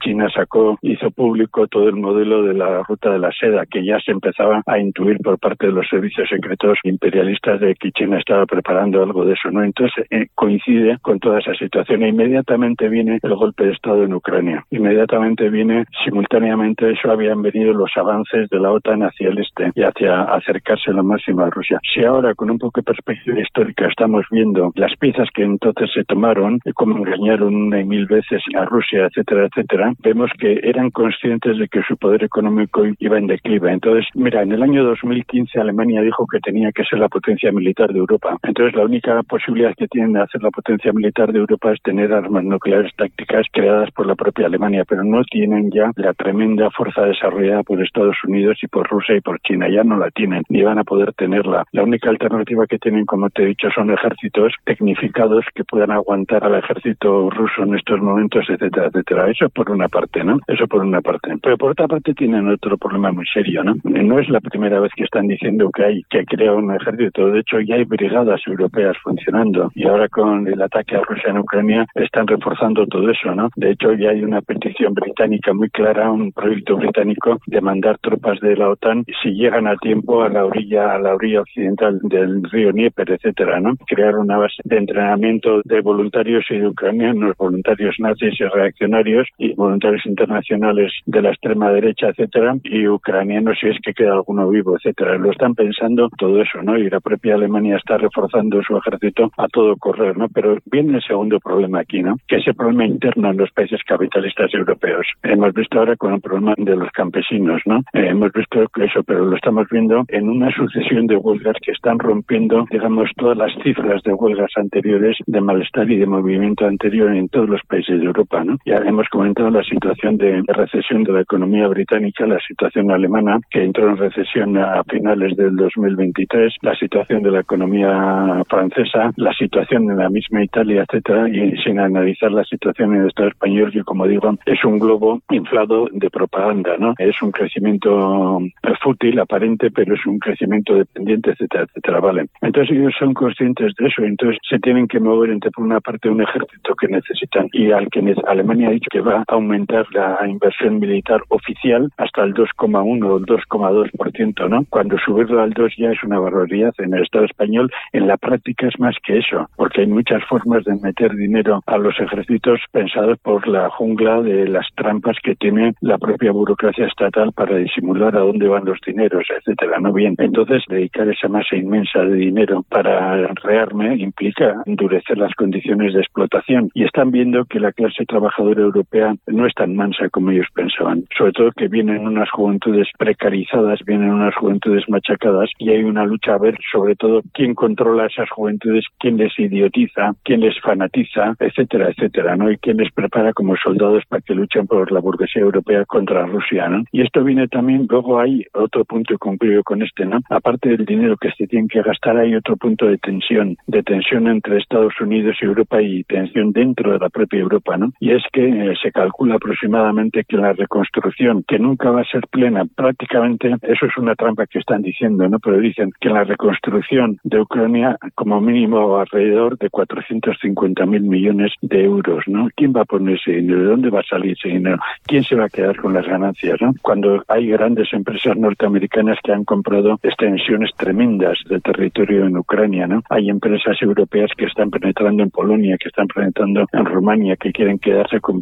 China 0.00 0.28
sacó, 0.34 0.78
hizo 0.82 1.10
público 1.10 1.66
todo 1.66 1.88
el 1.88 1.96
modelo 1.96 2.42
de 2.42 2.54
la 2.54 2.82
ruta 2.82 3.10
de 3.10 3.18
la 3.18 3.30
seda, 3.32 3.64
que 3.66 3.84
ya 3.84 3.98
se 4.00 4.12
empezaba 4.12 4.62
a 4.66 4.78
intuir 4.78 5.18
por 5.18 5.38
parte 5.38 5.66
de 5.66 5.72
los 5.72 5.88
servicios 5.88 6.28
secretos 6.28 6.78
imperialistas 6.84 7.60
de 7.60 7.74
que 7.74 7.92
China 7.92 8.18
estaba 8.18 8.46
preparando 8.46 9.02
algo 9.02 9.24
de 9.24 9.34
eso. 9.34 9.50
¿no? 9.50 9.62
Entonces 9.62 10.04
eh, 10.10 10.26
coincide 10.34 10.98
con 11.02 11.18
toda 11.18 11.38
esa 11.38 11.54
situación 11.54 12.02
e 12.02 12.08
inmediatamente 12.08 12.88
viene 12.88 13.18
el 13.22 13.34
golpe 13.34 13.66
de 13.66 13.72
Estado 13.72 14.04
en 14.04 14.14
Ucrania. 14.14 14.64
Inmediatamente 14.70 15.48
viene, 15.50 15.84
simultáneamente 16.04 16.90
eso 16.90 17.10
habían 17.10 17.42
venido 17.42 17.72
los 17.72 17.90
avances 17.96 18.48
de 18.50 18.60
la 18.60 18.72
OTAN 18.72 19.02
hacia 19.02 19.28
el 19.28 19.38
este 19.38 19.72
y 19.74 19.82
hacia 19.82 20.22
acercarse 20.22 20.92
lo 20.92 21.04
máximo 21.04 21.42
a 21.42 21.50
Rusia. 21.50 21.80
Si 21.94 22.04
ahora 22.04 22.34
con 22.34 22.50
un 22.50 22.58
poco 22.58 22.80
de 22.80 22.84
perspectiva 22.84 23.40
histórica 23.40 23.86
estamos 23.86 24.24
viendo 24.30 24.72
las 24.74 24.94
piezas 24.96 25.28
que 25.34 25.42
entonces 25.42 25.90
se 25.92 26.04
tomaron, 26.04 26.58
y 26.64 26.72
cómo 26.72 26.96
engañaron 26.96 27.54
una 27.54 27.80
y 27.80 27.84
mil 27.84 28.06
veces 28.06 28.42
a 28.56 28.64
Rusia, 28.64 29.06
etcétera, 29.06 29.46
etcétera, 29.46 29.61
vemos 29.98 30.30
que 30.38 30.60
eran 30.62 30.90
conscientes 30.90 31.58
de 31.58 31.68
que 31.68 31.82
su 31.82 31.96
poder 31.96 32.24
económico 32.24 32.82
iba 32.98 33.18
en 33.18 33.26
declive. 33.26 33.72
Entonces, 33.72 34.06
mira, 34.14 34.42
en 34.42 34.52
el 34.52 34.62
año 34.62 34.84
2015 34.84 35.60
Alemania 35.60 36.02
dijo 36.02 36.26
que 36.26 36.40
tenía 36.40 36.72
que 36.72 36.84
ser 36.84 36.98
la 36.98 37.08
potencia 37.08 37.52
militar 37.52 37.92
de 37.92 37.98
Europa. 37.98 38.36
Entonces, 38.42 38.74
la 38.74 38.84
única 38.84 39.22
posibilidad 39.22 39.74
que 39.76 39.88
tienen 39.88 40.12
de 40.12 40.22
hacer 40.22 40.42
la 40.42 40.50
potencia 40.50 40.92
militar 40.92 41.32
de 41.32 41.38
Europa 41.38 41.72
es 41.72 41.82
tener 41.82 42.12
armas 42.12 42.44
nucleares 42.44 42.92
tácticas 42.96 43.46
creadas 43.52 43.90
por 43.90 44.06
la 44.06 44.14
propia 44.14 44.46
Alemania, 44.46 44.84
pero 44.88 45.04
no 45.04 45.22
tienen 45.24 45.70
ya 45.70 45.90
la 45.96 46.12
tremenda 46.14 46.70
fuerza 46.70 47.02
desarrollada 47.02 47.62
por 47.62 47.82
Estados 47.82 48.16
Unidos 48.24 48.58
y 48.62 48.66
por 48.66 48.88
Rusia 48.88 49.16
y 49.16 49.20
por 49.20 49.40
China. 49.40 49.68
Ya 49.68 49.84
no 49.84 49.96
la 49.96 50.10
tienen, 50.10 50.42
ni 50.48 50.62
van 50.62 50.78
a 50.78 50.84
poder 50.84 51.12
tenerla. 51.14 51.64
La 51.72 51.82
única 51.82 52.10
alternativa 52.10 52.66
que 52.66 52.78
tienen, 52.78 53.06
como 53.06 53.30
te 53.30 53.42
he 53.42 53.46
dicho, 53.46 53.68
son 53.74 53.90
ejércitos 53.90 54.52
tecnificados 54.64 55.44
que 55.54 55.64
puedan 55.64 55.90
aguantar 55.90 56.44
al 56.44 56.56
ejército 56.56 57.30
ruso 57.30 57.62
en 57.62 57.74
estos 57.74 58.00
momentos, 58.00 58.44
etcétera, 58.48 58.86
etcétera. 58.88 59.30
Eso 59.30 59.48
por 59.54 59.70
una 59.70 59.88
parte, 59.88 60.24
¿no? 60.24 60.38
Eso 60.46 60.66
por 60.66 60.82
una 60.82 61.00
parte. 61.00 61.34
Pero 61.42 61.56
por 61.56 61.70
otra 61.72 61.88
parte 61.88 62.14
tienen 62.14 62.48
otro 62.48 62.76
problema 62.76 63.12
muy 63.12 63.26
serio, 63.26 63.62
¿no? 63.64 63.74
No 63.84 64.18
es 64.18 64.28
la 64.28 64.40
primera 64.40 64.80
vez 64.80 64.92
que 64.96 65.04
están 65.04 65.26
diciendo 65.26 65.70
que 65.74 65.84
hay 65.84 66.02
que 66.10 66.24
crear 66.24 66.54
un 66.54 66.74
ejército. 66.74 67.28
De 67.28 67.40
hecho, 67.40 67.60
ya 67.60 67.76
hay 67.76 67.84
brigadas 67.84 68.40
europeas 68.46 68.96
funcionando. 69.02 69.70
Y 69.74 69.86
ahora 69.86 70.08
con 70.08 70.46
el 70.46 70.60
ataque 70.60 70.96
a 70.96 71.02
Rusia 71.02 71.30
en 71.30 71.38
Ucrania 71.38 71.86
están 71.94 72.26
reforzando 72.26 72.86
todo 72.86 73.10
eso, 73.10 73.34
¿no? 73.34 73.48
De 73.56 73.70
hecho, 73.70 73.92
ya 73.94 74.10
hay 74.10 74.22
una 74.22 74.40
petición 74.40 74.94
británica 74.94 75.52
muy 75.52 75.70
clara, 75.70 76.10
un 76.10 76.32
proyecto 76.32 76.76
británico 76.76 77.38
de 77.46 77.60
mandar 77.60 77.98
tropas 77.98 78.40
de 78.40 78.56
la 78.56 78.70
OTAN 78.70 79.04
si 79.22 79.30
llegan 79.30 79.66
a 79.66 79.76
tiempo 79.76 80.22
a 80.22 80.28
la 80.28 80.44
orilla, 80.44 80.94
a 80.94 80.98
la 80.98 81.14
orilla 81.14 81.40
occidental 81.40 81.98
del 82.02 82.42
río 82.50 82.72
Dnieper, 82.72 83.10
etcétera, 83.10 83.60
¿no? 83.60 83.74
Crear 83.86 84.16
una 84.16 84.38
base 84.38 84.56
de 84.64 84.78
entrenamiento 84.78 85.60
de 85.64 85.80
voluntarios 85.80 86.44
y 86.50 86.58
de 86.58 86.68
ucranianos, 86.68 87.36
voluntarios 87.36 87.96
nazis 87.98 88.40
y 88.40 88.44
reaccionarios 88.44 89.28
y 89.42 89.54
voluntarios 89.54 90.06
internacionales 90.06 90.92
de 91.04 91.20
la 91.20 91.30
extrema 91.30 91.70
derecha, 91.72 92.08
etcétera, 92.08 92.56
y 92.62 92.86
ucranianos 92.86 93.58
si 93.60 93.68
es 93.68 93.76
que 93.82 93.92
queda 93.92 94.12
alguno 94.12 94.48
vivo, 94.48 94.76
etcétera. 94.76 95.18
Lo 95.18 95.32
están 95.32 95.54
pensando 95.54 96.08
todo 96.16 96.40
eso, 96.40 96.62
¿no? 96.62 96.78
Y 96.78 96.88
la 96.88 97.00
propia 97.00 97.34
Alemania 97.34 97.76
está 97.76 97.98
reforzando 97.98 98.62
su 98.62 98.76
ejército 98.76 99.32
a 99.36 99.48
todo 99.48 99.76
correr, 99.76 100.16
¿no? 100.16 100.28
Pero 100.28 100.58
viene 100.66 100.96
el 100.96 101.02
segundo 101.02 101.40
problema 101.40 101.80
aquí, 101.80 102.02
¿no? 102.02 102.16
Que 102.28 102.36
es 102.36 102.46
el 102.46 102.54
problema 102.54 102.86
interno 102.86 103.30
en 103.30 103.36
los 103.38 103.50
países 103.50 103.80
capitalistas 103.84 104.54
europeos. 104.54 105.06
Hemos 105.24 105.52
visto 105.54 105.78
ahora 105.78 105.96
con 105.96 106.14
el 106.14 106.20
problema 106.20 106.54
de 106.56 106.76
los 106.76 106.90
campesinos, 106.92 107.62
¿no? 107.66 107.78
Eh, 107.94 108.06
hemos 108.10 108.32
visto 108.32 108.62
eso, 108.76 109.02
pero 109.02 109.24
lo 109.24 109.34
estamos 109.34 109.66
viendo 109.70 110.04
en 110.08 110.28
una 110.28 110.52
sucesión 110.52 111.08
de 111.08 111.16
huelgas 111.16 111.56
que 111.62 111.72
están 111.72 111.98
rompiendo, 111.98 112.64
digamos, 112.70 113.10
todas 113.16 113.36
las 113.36 113.52
cifras 113.64 114.02
de 114.04 114.12
huelgas 114.12 114.50
anteriores 114.54 115.16
de 115.26 115.40
malestar 115.40 115.90
y 115.90 115.96
de 115.96 116.06
movimiento 116.06 116.64
anterior 116.64 117.12
en 117.12 117.28
todos 117.28 117.48
los 117.48 117.60
países 117.62 117.98
de 117.98 118.06
Europa, 118.06 118.44
¿no? 118.44 118.56
Ya 118.64 118.76
hemos 118.76 119.08
comentado 119.08 119.31
la 119.38 119.62
situación 119.64 120.16
de 120.16 120.42
recesión 120.46 121.04
de 121.04 121.12
la 121.12 121.20
economía 121.20 121.66
británica, 121.68 122.26
la 122.26 122.38
situación 122.46 122.90
alemana, 122.90 123.40
que 123.50 123.64
entró 123.64 123.88
en 123.88 123.96
recesión 123.96 124.56
a 124.56 124.82
finales 124.84 125.36
del 125.36 125.56
2023, 125.56 126.54
la 126.62 126.74
situación 126.76 127.22
de 127.22 127.30
la 127.30 127.40
economía 127.40 128.42
francesa, 128.48 129.12
la 129.16 129.32
situación 129.32 129.90
en 129.90 129.98
la 129.98 130.08
misma 130.08 130.44
Italia, 130.44 130.84
etcétera, 130.88 131.28
y 131.28 131.56
sin 131.62 131.78
analizar 131.78 132.30
la 132.30 132.44
situación 132.44 132.94
en 132.94 133.02
el 133.02 133.08
Estado 133.08 133.28
español, 133.28 133.72
que 133.72 133.82
como 133.82 134.06
digo, 134.06 134.34
es 134.46 134.64
un 134.64 134.78
globo 134.78 135.20
inflado 135.30 135.88
de 135.92 136.10
propaganda, 136.10 136.76
¿no? 136.78 136.94
Es 136.98 137.20
un 137.22 137.30
crecimiento 137.30 138.40
fútil, 138.82 139.18
aparente, 139.18 139.70
pero 139.70 139.94
es 139.94 140.06
un 140.06 140.18
crecimiento 140.18 140.74
dependiente, 140.74 141.30
etcétera, 141.30 141.64
etcétera, 141.64 142.00
¿vale? 142.00 142.26
Entonces 142.40 142.76
ellos 142.76 142.94
son 142.98 143.14
conscientes 143.14 143.72
de 143.78 143.86
eso, 143.86 144.02
entonces 144.02 144.38
se 144.48 144.58
tienen 144.58 144.86
que 144.86 145.00
mover 145.00 145.30
entre 145.30 145.50
por 145.50 145.64
una 145.64 145.80
parte 145.80 146.08
un 146.08 146.22
ejército 146.22 146.74
que 146.74 146.88
necesitan 146.88 147.48
y 147.52 147.70
al 147.70 147.88
que 147.88 148.02
Alemania 148.26 148.68
ha 148.68 148.72
dicho 148.72 148.88
que 148.90 149.00
va 149.00 149.21
a 149.28 149.34
aumentar 149.34 149.86
la 149.92 150.18
inversión 150.26 150.78
militar 150.78 151.22
oficial 151.28 151.90
hasta 151.96 152.22
el 152.24 152.34
2,1 152.34 153.04
o 153.04 153.16
el 153.18 153.26
2,2%, 153.26 154.48
¿no? 154.48 154.64
Cuando 154.70 154.98
subirlo 154.98 155.40
al 155.40 155.52
2 155.52 155.72
ya 155.76 155.90
es 155.90 156.02
una 156.02 156.18
barbaridad 156.18 156.74
en 156.78 156.94
el 156.94 157.02
Estado 157.02 157.24
español, 157.24 157.70
en 157.92 158.06
la 158.06 158.16
práctica 158.16 158.68
es 158.68 158.78
más 158.78 158.96
que 159.04 159.18
eso, 159.18 159.48
porque 159.56 159.82
hay 159.82 159.86
muchas 159.86 160.24
formas 160.24 160.64
de 160.64 160.76
meter 160.76 161.14
dinero 161.14 161.60
a 161.66 161.78
los 161.78 161.98
ejércitos 161.98 162.60
pensados 162.70 163.18
por 163.18 163.46
la 163.48 163.70
jungla 163.70 164.20
de 164.22 164.48
las 164.48 164.66
trampas 164.74 165.16
que 165.22 165.34
tiene 165.34 165.74
la 165.80 165.98
propia 165.98 166.32
burocracia 166.32 166.86
estatal 166.86 167.32
para 167.32 167.56
disimular 167.56 168.16
a 168.16 168.20
dónde 168.20 168.48
van 168.48 168.64
los 168.64 168.78
dineros, 168.86 169.26
etcétera, 169.36 169.78
¿no? 169.80 169.92
Bien, 169.92 170.14
entonces 170.18 170.62
dedicar 170.68 171.08
esa 171.08 171.28
masa 171.28 171.56
inmensa 171.56 172.00
de 172.00 172.14
dinero 172.14 172.64
para 172.68 173.28
rearme 173.42 173.96
implica 173.96 174.62
endurecer 174.66 175.18
las 175.18 175.34
condiciones 175.34 175.94
de 175.94 176.00
explotación 176.00 176.70
y 176.74 176.84
están 176.84 177.10
viendo 177.10 177.44
que 177.44 177.60
la 177.60 177.72
clase 177.72 178.04
trabajadora 178.06 178.62
europea 178.62 179.11
no 179.26 179.46
es 179.46 179.54
tan 179.54 179.76
mansa 179.76 180.08
como 180.10 180.30
ellos 180.30 180.46
pensaban, 180.54 181.04
sobre 181.16 181.32
todo 181.32 181.52
que 181.52 181.68
vienen 181.68 182.06
unas 182.06 182.30
juventudes 182.30 182.88
precarizadas, 182.98 183.80
vienen 183.86 184.10
unas 184.10 184.34
juventudes 184.34 184.88
machacadas 184.88 185.50
y 185.58 185.70
hay 185.70 185.82
una 185.82 186.04
lucha 186.04 186.34
a 186.34 186.38
ver 186.38 186.56
sobre 186.70 186.96
todo 186.96 187.22
quién 187.32 187.54
controla 187.54 188.06
esas 188.06 188.30
juventudes, 188.30 188.84
quién 188.98 189.16
les 189.16 189.36
idiotiza, 189.38 190.12
quién 190.24 190.40
les 190.40 190.58
fanatiza, 190.60 191.34
etcétera, 191.38 191.90
etcétera, 191.90 192.36
¿no? 192.36 192.50
Y 192.50 192.58
quién 192.58 192.76
les 192.78 192.92
prepara 192.92 193.32
como 193.32 193.56
soldados 193.56 194.04
para 194.08 194.22
que 194.22 194.34
luchen 194.34 194.66
por 194.66 194.90
la 194.92 195.00
burguesía 195.00 195.42
europea 195.42 195.84
contra 195.84 196.26
Rusia, 196.26 196.68
¿no? 196.68 196.84
Y 196.92 197.02
esto 197.02 197.24
viene 197.24 197.48
también, 197.48 197.86
luego 197.88 198.20
hay 198.20 198.44
otro 198.52 198.84
punto, 198.84 199.14
y 199.14 199.18
concluyo 199.18 199.62
con 199.62 199.82
este, 199.82 200.04
¿no? 200.04 200.20
Aparte 200.30 200.70
del 200.70 200.84
dinero 200.84 201.16
que 201.16 201.30
se 201.32 201.46
tiene 201.46 201.68
que 201.68 201.82
gastar, 201.82 202.16
hay 202.16 202.34
otro 202.34 202.56
punto 202.56 202.86
de 202.86 202.98
tensión, 202.98 203.56
de 203.66 203.82
tensión 203.82 204.28
entre 204.28 204.58
Estados 204.58 204.94
Unidos 205.00 205.36
y 205.40 205.46
Europa 205.46 205.82
y 205.82 206.04
tensión 206.04 206.52
dentro 206.52 206.92
de 206.92 206.98
la 206.98 207.08
propia 207.08 207.40
Europa, 207.40 207.76
¿no? 207.76 207.92
Y 208.00 208.12
es 208.12 208.22
que 208.32 208.48
eh, 208.48 208.74
se 208.80 208.91
calcula 208.92 209.36
aproximadamente 209.36 210.24
que 210.24 210.36
la 210.36 210.52
reconstrucción, 210.52 211.44
que 211.46 211.58
nunca 211.58 211.90
va 211.90 212.02
a 212.02 212.04
ser 212.04 212.26
plena, 212.28 212.64
prácticamente, 212.64 213.54
eso 213.62 213.86
es 213.86 213.96
una 213.96 214.14
trampa 214.14 214.46
que 214.46 214.58
están 214.58 214.82
diciendo, 214.82 215.28
¿no? 215.28 215.38
Pero 215.38 215.58
dicen 215.58 215.90
que 216.00 216.08
la 216.08 216.24
reconstrucción 216.24 217.18
de 217.24 217.40
Ucrania, 217.40 217.96
como 218.14 218.40
mínimo 218.40 218.98
alrededor 218.98 219.58
de 219.58 219.70
450 219.70 220.86
mil 220.86 221.02
millones 221.02 221.52
de 221.62 221.84
euros, 221.84 222.24
¿no? 222.26 222.48
¿Quién 222.54 222.72
va 222.74 222.82
a 222.82 222.84
poner 222.84 223.16
ese 223.16 223.32
dinero? 223.32 223.60
¿De 223.60 223.66
dónde 223.66 223.90
va 223.90 224.00
a 224.00 224.04
salir 224.04 224.32
ese 224.32 224.48
dinero? 224.48 224.78
¿Quién 225.04 225.24
se 225.24 225.36
va 225.36 225.46
a 225.46 225.48
quedar 225.48 225.76
con 225.76 225.94
las 225.94 226.06
ganancias, 226.06 226.60
¿no? 226.60 226.72
Cuando 226.82 227.22
hay 227.28 227.48
grandes 227.48 227.92
empresas 227.92 228.36
norteamericanas 228.36 229.18
que 229.22 229.32
han 229.32 229.44
comprado 229.44 229.98
extensiones 230.02 230.70
tremendas 230.76 231.38
de 231.48 231.60
territorio 231.60 232.26
en 232.26 232.36
Ucrania, 232.36 232.86
¿no? 232.86 233.02
Hay 233.08 233.28
empresas 233.28 233.80
europeas 233.80 234.30
que 234.36 234.46
están 234.46 234.70
penetrando 234.70 235.22
en 235.22 235.30
Polonia, 235.30 235.76
que 235.78 235.88
están 235.88 236.06
penetrando 236.08 236.66
en 236.72 236.84
Rumania, 236.84 237.36
que 237.36 237.52
quieren 237.52 237.78
quedarse 237.78 238.20
con 238.20 238.40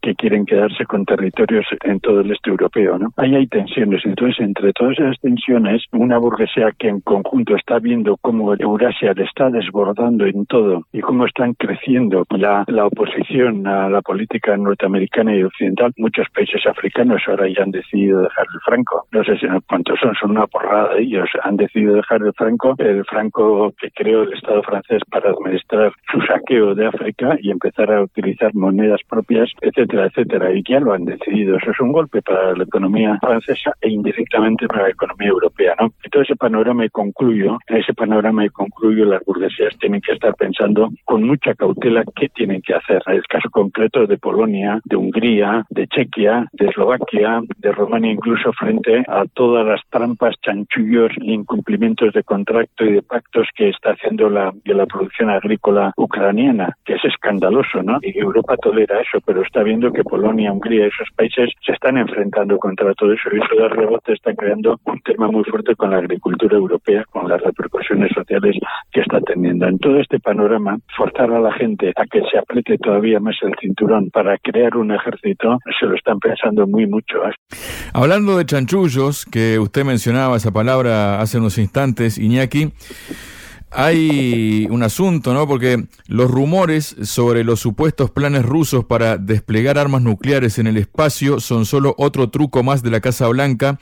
que 0.00 0.14
quieren 0.14 0.46
quedarse 0.46 0.84
con 0.84 1.04
territorios 1.04 1.66
en 1.84 2.00
todo 2.00 2.20
el 2.20 2.30
este 2.30 2.50
europeo, 2.50 2.98
¿no? 2.98 3.12
Ahí 3.16 3.34
hay 3.34 3.46
tensiones. 3.46 4.04
Entonces, 4.04 4.40
entre 4.40 4.72
todas 4.72 4.98
esas 4.98 5.18
tensiones, 5.20 5.82
una 5.92 6.18
burguesía 6.18 6.72
que 6.78 6.88
en 6.88 7.00
conjunto 7.00 7.56
está 7.56 7.78
viendo 7.78 8.16
cómo 8.18 8.54
Eurasia 8.54 9.12
le 9.14 9.24
está 9.24 9.50
desbordando 9.50 10.26
en 10.26 10.46
todo 10.46 10.86
y 10.92 11.00
cómo 11.00 11.26
están 11.26 11.54
creciendo 11.54 12.24
la, 12.30 12.64
la 12.68 12.86
oposición 12.86 13.66
a 13.66 13.88
la 13.88 14.02
política 14.02 14.56
norteamericana 14.56 15.34
y 15.34 15.42
occidental, 15.42 15.92
muchos 15.96 16.26
países 16.34 16.66
africanos 16.66 17.22
ahora 17.26 17.48
ya 17.48 17.62
han 17.62 17.70
decidido 17.70 18.22
dejar 18.22 18.46
el 18.52 18.60
franco. 18.60 19.06
No 19.12 19.24
sé 19.24 19.36
si 19.38 19.46
cuántos 19.68 19.98
son, 20.00 20.14
son 20.14 20.30
una 20.32 20.46
porrada 20.46 20.96
ellos. 20.98 21.28
Han 21.42 21.56
decidido 21.56 21.94
dejar 21.94 22.22
el 22.22 22.32
franco, 22.34 22.74
el 22.78 23.04
franco 23.04 23.72
que 23.80 23.90
creó 23.90 24.22
el 24.22 24.32
Estado 24.32 24.62
francés 24.62 25.02
para 25.10 25.30
administrar 25.30 25.92
su 26.10 26.20
saqueo 26.22 26.74
de 26.74 26.86
África 26.86 27.36
y 27.40 27.50
empezar 27.50 27.92
a 27.92 28.02
utilizar 28.02 28.54
monedas 28.54 29.00
propias, 29.08 29.41
etcétera, 29.60 30.06
etcétera. 30.06 30.52
Y 30.52 30.62
ya 30.62 30.80
lo 30.80 30.92
han 30.92 31.04
decidido. 31.04 31.56
Eso 31.56 31.70
es 31.70 31.80
un 31.80 31.92
golpe 31.92 32.22
para 32.22 32.54
la 32.54 32.64
economía 32.64 33.18
francesa 33.20 33.72
e 33.80 33.90
indirectamente 33.90 34.66
para 34.66 34.84
la 34.84 34.90
economía 34.90 35.28
europea, 35.28 35.74
¿no? 35.78 35.92
En 36.02 36.10
todo 36.10 36.22
ese 36.22 36.36
panorama 36.36 36.84
y 36.84 36.88
concluyo, 36.90 37.58
en 37.66 37.76
ese 37.76 37.94
panorama 37.94 38.44
y 38.44 38.48
concluyo, 38.48 39.04
las 39.04 39.24
burguesías 39.24 39.76
tienen 39.78 40.00
que 40.00 40.12
estar 40.12 40.34
pensando 40.34 40.90
con 41.04 41.22
mucha 41.24 41.54
cautela 41.54 42.04
qué 42.14 42.28
tienen 42.28 42.62
que 42.62 42.74
hacer. 42.74 43.02
En 43.06 43.14
el 43.14 43.26
caso 43.26 43.48
concreto 43.50 44.06
de 44.06 44.18
Polonia, 44.18 44.80
de 44.84 44.96
Hungría, 44.96 45.64
de 45.70 45.86
Chequia, 45.86 46.46
de 46.52 46.66
Eslovaquia, 46.66 47.40
de 47.58 47.72
Rumania, 47.72 48.12
incluso 48.12 48.52
frente 48.52 49.04
a 49.08 49.24
todas 49.32 49.66
las 49.66 49.80
trampas, 49.90 50.34
chanchullos 50.42 51.12
incumplimientos 51.20 52.12
de 52.12 52.22
contrato 52.22 52.84
y 52.84 52.92
de 52.92 53.02
pactos 53.02 53.48
que 53.54 53.68
está 53.68 53.90
haciendo 53.90 54.28
la, 54.28 54.52
la 54.64 54.86
producción 54.86 55.30
agrícola 55.30 55.92
ucraniana, 55.96 56.76
que 56.84 56.94
es 56.94 57.04
escandaloso, 57.04 57.82
¿no? 57.82 57.98
Y 58.02 58.18
Europa 58.18 58.56
tolera 58.56 59.00
eso, 59.00 59.18
pero 59.24 59.31
está 59.40 59.62
viendo 59.62 59.90
que 59.90 60.04
Polonia, 60.04 60.52
Hungría, 60.52 60.86
esos 60.86 61.08
países 61.16 61.48
se 61.64 61.72
están 61.72 61.96
enfrentando 61.96 62.58
contra 62.58 62.92
todo 62.92 63.14
eso 63.14 63.30
y 63.32 63.38
eso 63.38 63.54
de 63.54 63.68
rebote 63.68 64.12
está 64.12 64.34
creando 64.34 64.78
un 64.84 65.00
tema 65.00 65.28
muy 65.28 65.44
fuerte 65.44 65.74
con 65.74 65.92
la 65.92 65.98
agricultura 65.98 66.58
europea, 66.58 67.04
con 67.10 67.28
las 67.28 67.40
repercusiones 67.40 68.12
sociales 68.12 68.56
que 68.92 69.00
está 69.00 69.20
teniendo. 69.22 69.66
En 69.66 69.78
todo 69.78 69.98
este 69.98 70.20
panorama, 70.20 70.76
forzar 70.94 71.32
a 71.32 71.40
la 71.40 71.52
gente 71.54 71.92
a 71.96 72.04
que 72.04 72.20
se 72.30 72.38
apriete 72.38 72.76
todavía 72.76 73.18
más 73.20 73.36
el 73.42 73.54
cinturón 73.58 74.10
para 74.10 74.36
crear 74.38 74.76
un 74.76 74.92
ejército, 74.92 75.58
se 75.80 75.86
lo 75.86 75.94
están 75.94 76.18
pensando 76.18 76.66
muy 76.66 76.86
mucho. 76.86 77.22
Hablando 77.94 78.36
de 78.36 78.44
chanchullos, 78.44 79.24
que 79.24 79.58
usted 79.58 79.84
mencionaba 79.84 80.36
esa 80.36 80.52
palabra 80.52 81.20
hace 81.20 81.38
unos 81.38 81.58
instantes, 81.58 82.18
Iñaki, 82.18 82.72
hay 83.74 84.66
un 84.70 84.82
asunto, 84.82 85.34
¿no? 85.34 85.46
Porque 85.46 85.86
los 86.06 86.30
rumores 86.30 86.96
sobre 87.02 87.44
los 87.44 87.60
supuestos 87.60 88.10
planes 88.10 88.44
rusos 88.44 88.84
para 88.84 89.16
desplegar 89.16 89.78
armas 89.78 90.02
nucleares 90.02 90.58
en 90.58 90.66
el 90.66 90.76
espacio 90.76 91.40
son 91.40 91.64
solo 91.64 91.94
otro 91.98 92.30
truco 92.30 92.62
más 92.62 92.82
de 92.82 92.90
la 92.90 93.00
Casa 93.00 93.28
Blanca. 93.28 93.78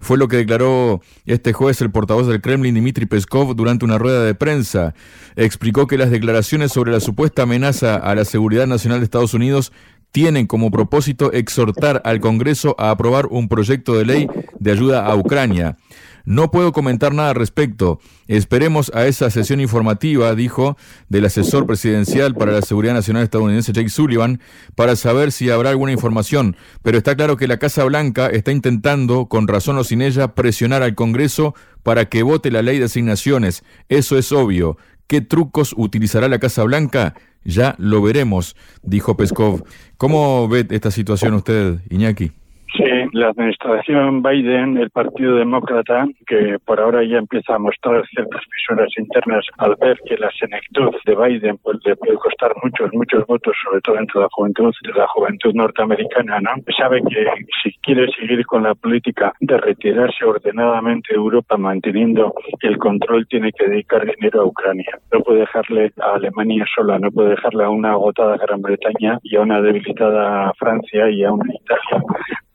Fue 0.00 0.18
lo 0.18 0.28
que 0.28 0.36
declaró 0.36 1.00
este 1.26 1.52
jueves 1.52 1.80
el 1.80 1.90
portavoz 1.90 2.26
del 2.26 2.40
Kremlin, 2.40 2.74
Dmitry 2.74 3.06
Peskov, 3.06 3.54
durante 3.54 3.84
una 3.84 3.98
rueda 3.98 4.24
de 4.24 4.34
prensa. 4.34 4.94
Explicó 5.36 5.86
que 5.86 5.98
las 5.98 6.10
declaraciones 6.10 6.72
sobre 6.72 6.92
la 6.92 7.00
supuesta 7.00 7.42
amenaza 7.42 7.96
a 7.96 8.14
la 8.14 8.24
seguridad 8.24 8.66
nacional 8.66 9.00
de 9.00 9.04
Estados 9.04 9.34
Unidos 9.34 9.72
tienen 10.12 10.46
como 10.46 10.70
propósito 10.70 11.32
exhortar 11.32 12.00
al 12.04 12.20
Congreso 12.20 12.74
a 12.78 12.90
aprobar 12.90 13.26
un 13.26 13.48
proyecto 13.48 13.96
de 13.96 14.06
ley 14.06 14.28
de 14.58 14.72
ayuda 14.72 15.06
a 15.06 15.14
Ucrania. 15.14 15.76
No 16.28 16.50
puedo 16.50 16.72
comentar 16.72 17.14
nada 17.14 17.30
al 17.30 17.36
respecto. 17.36 18.00
Esperemos 18.26 18.92
a 18.94 19.06
esa 19.06 19.30
sesión 19.30 19.62
informativa, 19.62 20.34
dijo, 20.34 20.76
del 21.08 21.24
asesor 21.24 21.64
presidencial 21.64 22.34
para 22.34 22.52
la 22.52 22.60
seguridad 22.60 22.92
nacional 22.92 23.22
estadounidense 23.22 23.72
Jake 23.72 23.88
Sullivan, 23.88 24.38
para 24.74 24.94
saber 24.94 25.32
si 25.32 25.48
habrá 25.48 25.70
alguna 25.70 25.92
información. 25.92 26.54
Pero 26.82 26.98
está 26.98 27.16
claro 27.16 27.38
que 27.38 27.48
la 27.48 27.56
Casa 27.56 27.82
Blanca 27.84 28.26
está 28.26 28.52
intentando, 28.52 29.24
con 29.24 29.48
razón 29.48 29.78
o 29.78 29.84
sin 29.84 30.02
ella, 30.02 30.34
presionar 30.34 30.82
al 30.82 30.94
Congreso 30.94 31.54
para 31.82 32.10
que 32.10 32.22
vote 32.22 32.50
la 32.50 32.60
ley 32.60 32.78
de 32.78 32.84
asignaciones. 32.84 33.64
Eso 33.88 34.18
es 34.18 34.30
obvio. 34.30 34.76
¿Qué 35.06 35.22
trucos 35.22 35.74
utilizará 35.78 36.28
la 36.28 36.38
Casa 36.38 36.62
Blanca? 36.62 37.14
Ya 37.42 37.74
lo 37.78 38.02
veremos, 38.02 38.54
dijo 38.82 39.16
Peskov. 39.16 39.64
¿Cómo 39.96 40.46
ve 40.46 40.66
esta 40.68 40.90
situación 40.90 41.32
usted, 41.32 41.78
Iñaki? 41.88 42.32
Sí, 42.76 42.84
la 43.12 43.28
administración 43.28 44.22
Biden, 44.22 44.76
el 44.76 44.90
Partido 44.90 45.36
Demócrata, 45.36 46.06
que 46.26 46.58
por 46.64 46.78
ahora 46.80 47.02
ya 47.02 47.16
empieza 47.16 47.54
a 47.54 47.58
mostrar 47.58 48.06
ciertas 48.08 48.42
fisuras 48.52 48.88
internas 48.98 49.44
al 49.56 49.74
ver 49.80 49.98
que 50.04 50.18
la 50.18 50.30
senectud 50.38 50.94
de 51.06 51.16
Biden 51.16 51.56
pues, 51.62 51.78
le 51.86 51.96
puede 51.96 52.14
costar 52.16 52.52
muchos, 52.62 52.92
muchos 52.92 53.26
votos, 53.26 53.56
sobre 53.64 53.80
todo 53.80 53.98
entre 53.98 54.20
la 54.20 54.28
juventud, 54.30 54.72
de 54.82 54.92
la 54.92 55.06
juventud 55.08 55.54
norteamericana, 55.54 56.40
¿no? 56.40 56.50
Sabe 56.76 57.00
que 57.08 57.26
si 57.62 57.72
quiere 57.80 58.06
seguir 58.12 58.44
con 58.44 58.64
la 58.64 58.74
política 58.74 59.32
de 59.40 59.56
retirarse 59.56 60.24
ordenadamente 60.24 61.14
de 61.14 61.16
Europa, 61.16 61.56
manteniendo 61.56 62.34
el 62.60 62.76
control, 62.76 63.26
tiene 63.28 63.50
que 63.52 63.66
dedicar 63.66 64.04
dinero 64.04 64.42
a 64.42 64.44
Ucrania. 64.44 64.98
No 65.10 65.20
puede 65.20 65.40
dejarle 65.40 65.92
a 66.02 66.14
Alemania 66.16 66.66
sola, 66.74 66.98
no 66.98 67.10
puede 67.10 67.30
dejarle 67.30 67.64
a 67.64 67.70
una 67.70 67.92
agotada 67.92 68.36
Gran 68.36 68.60
Bretaña 68.60 69.18
y 69.22 69.36
a 69.36 69.40
una 69.40 69.62
debilitada 69.62 70.52
Francia 70.58 71.10
y 71.10 71.24
a 71.24 71.32
una 71.32 71.52
Italia 71.54 72.04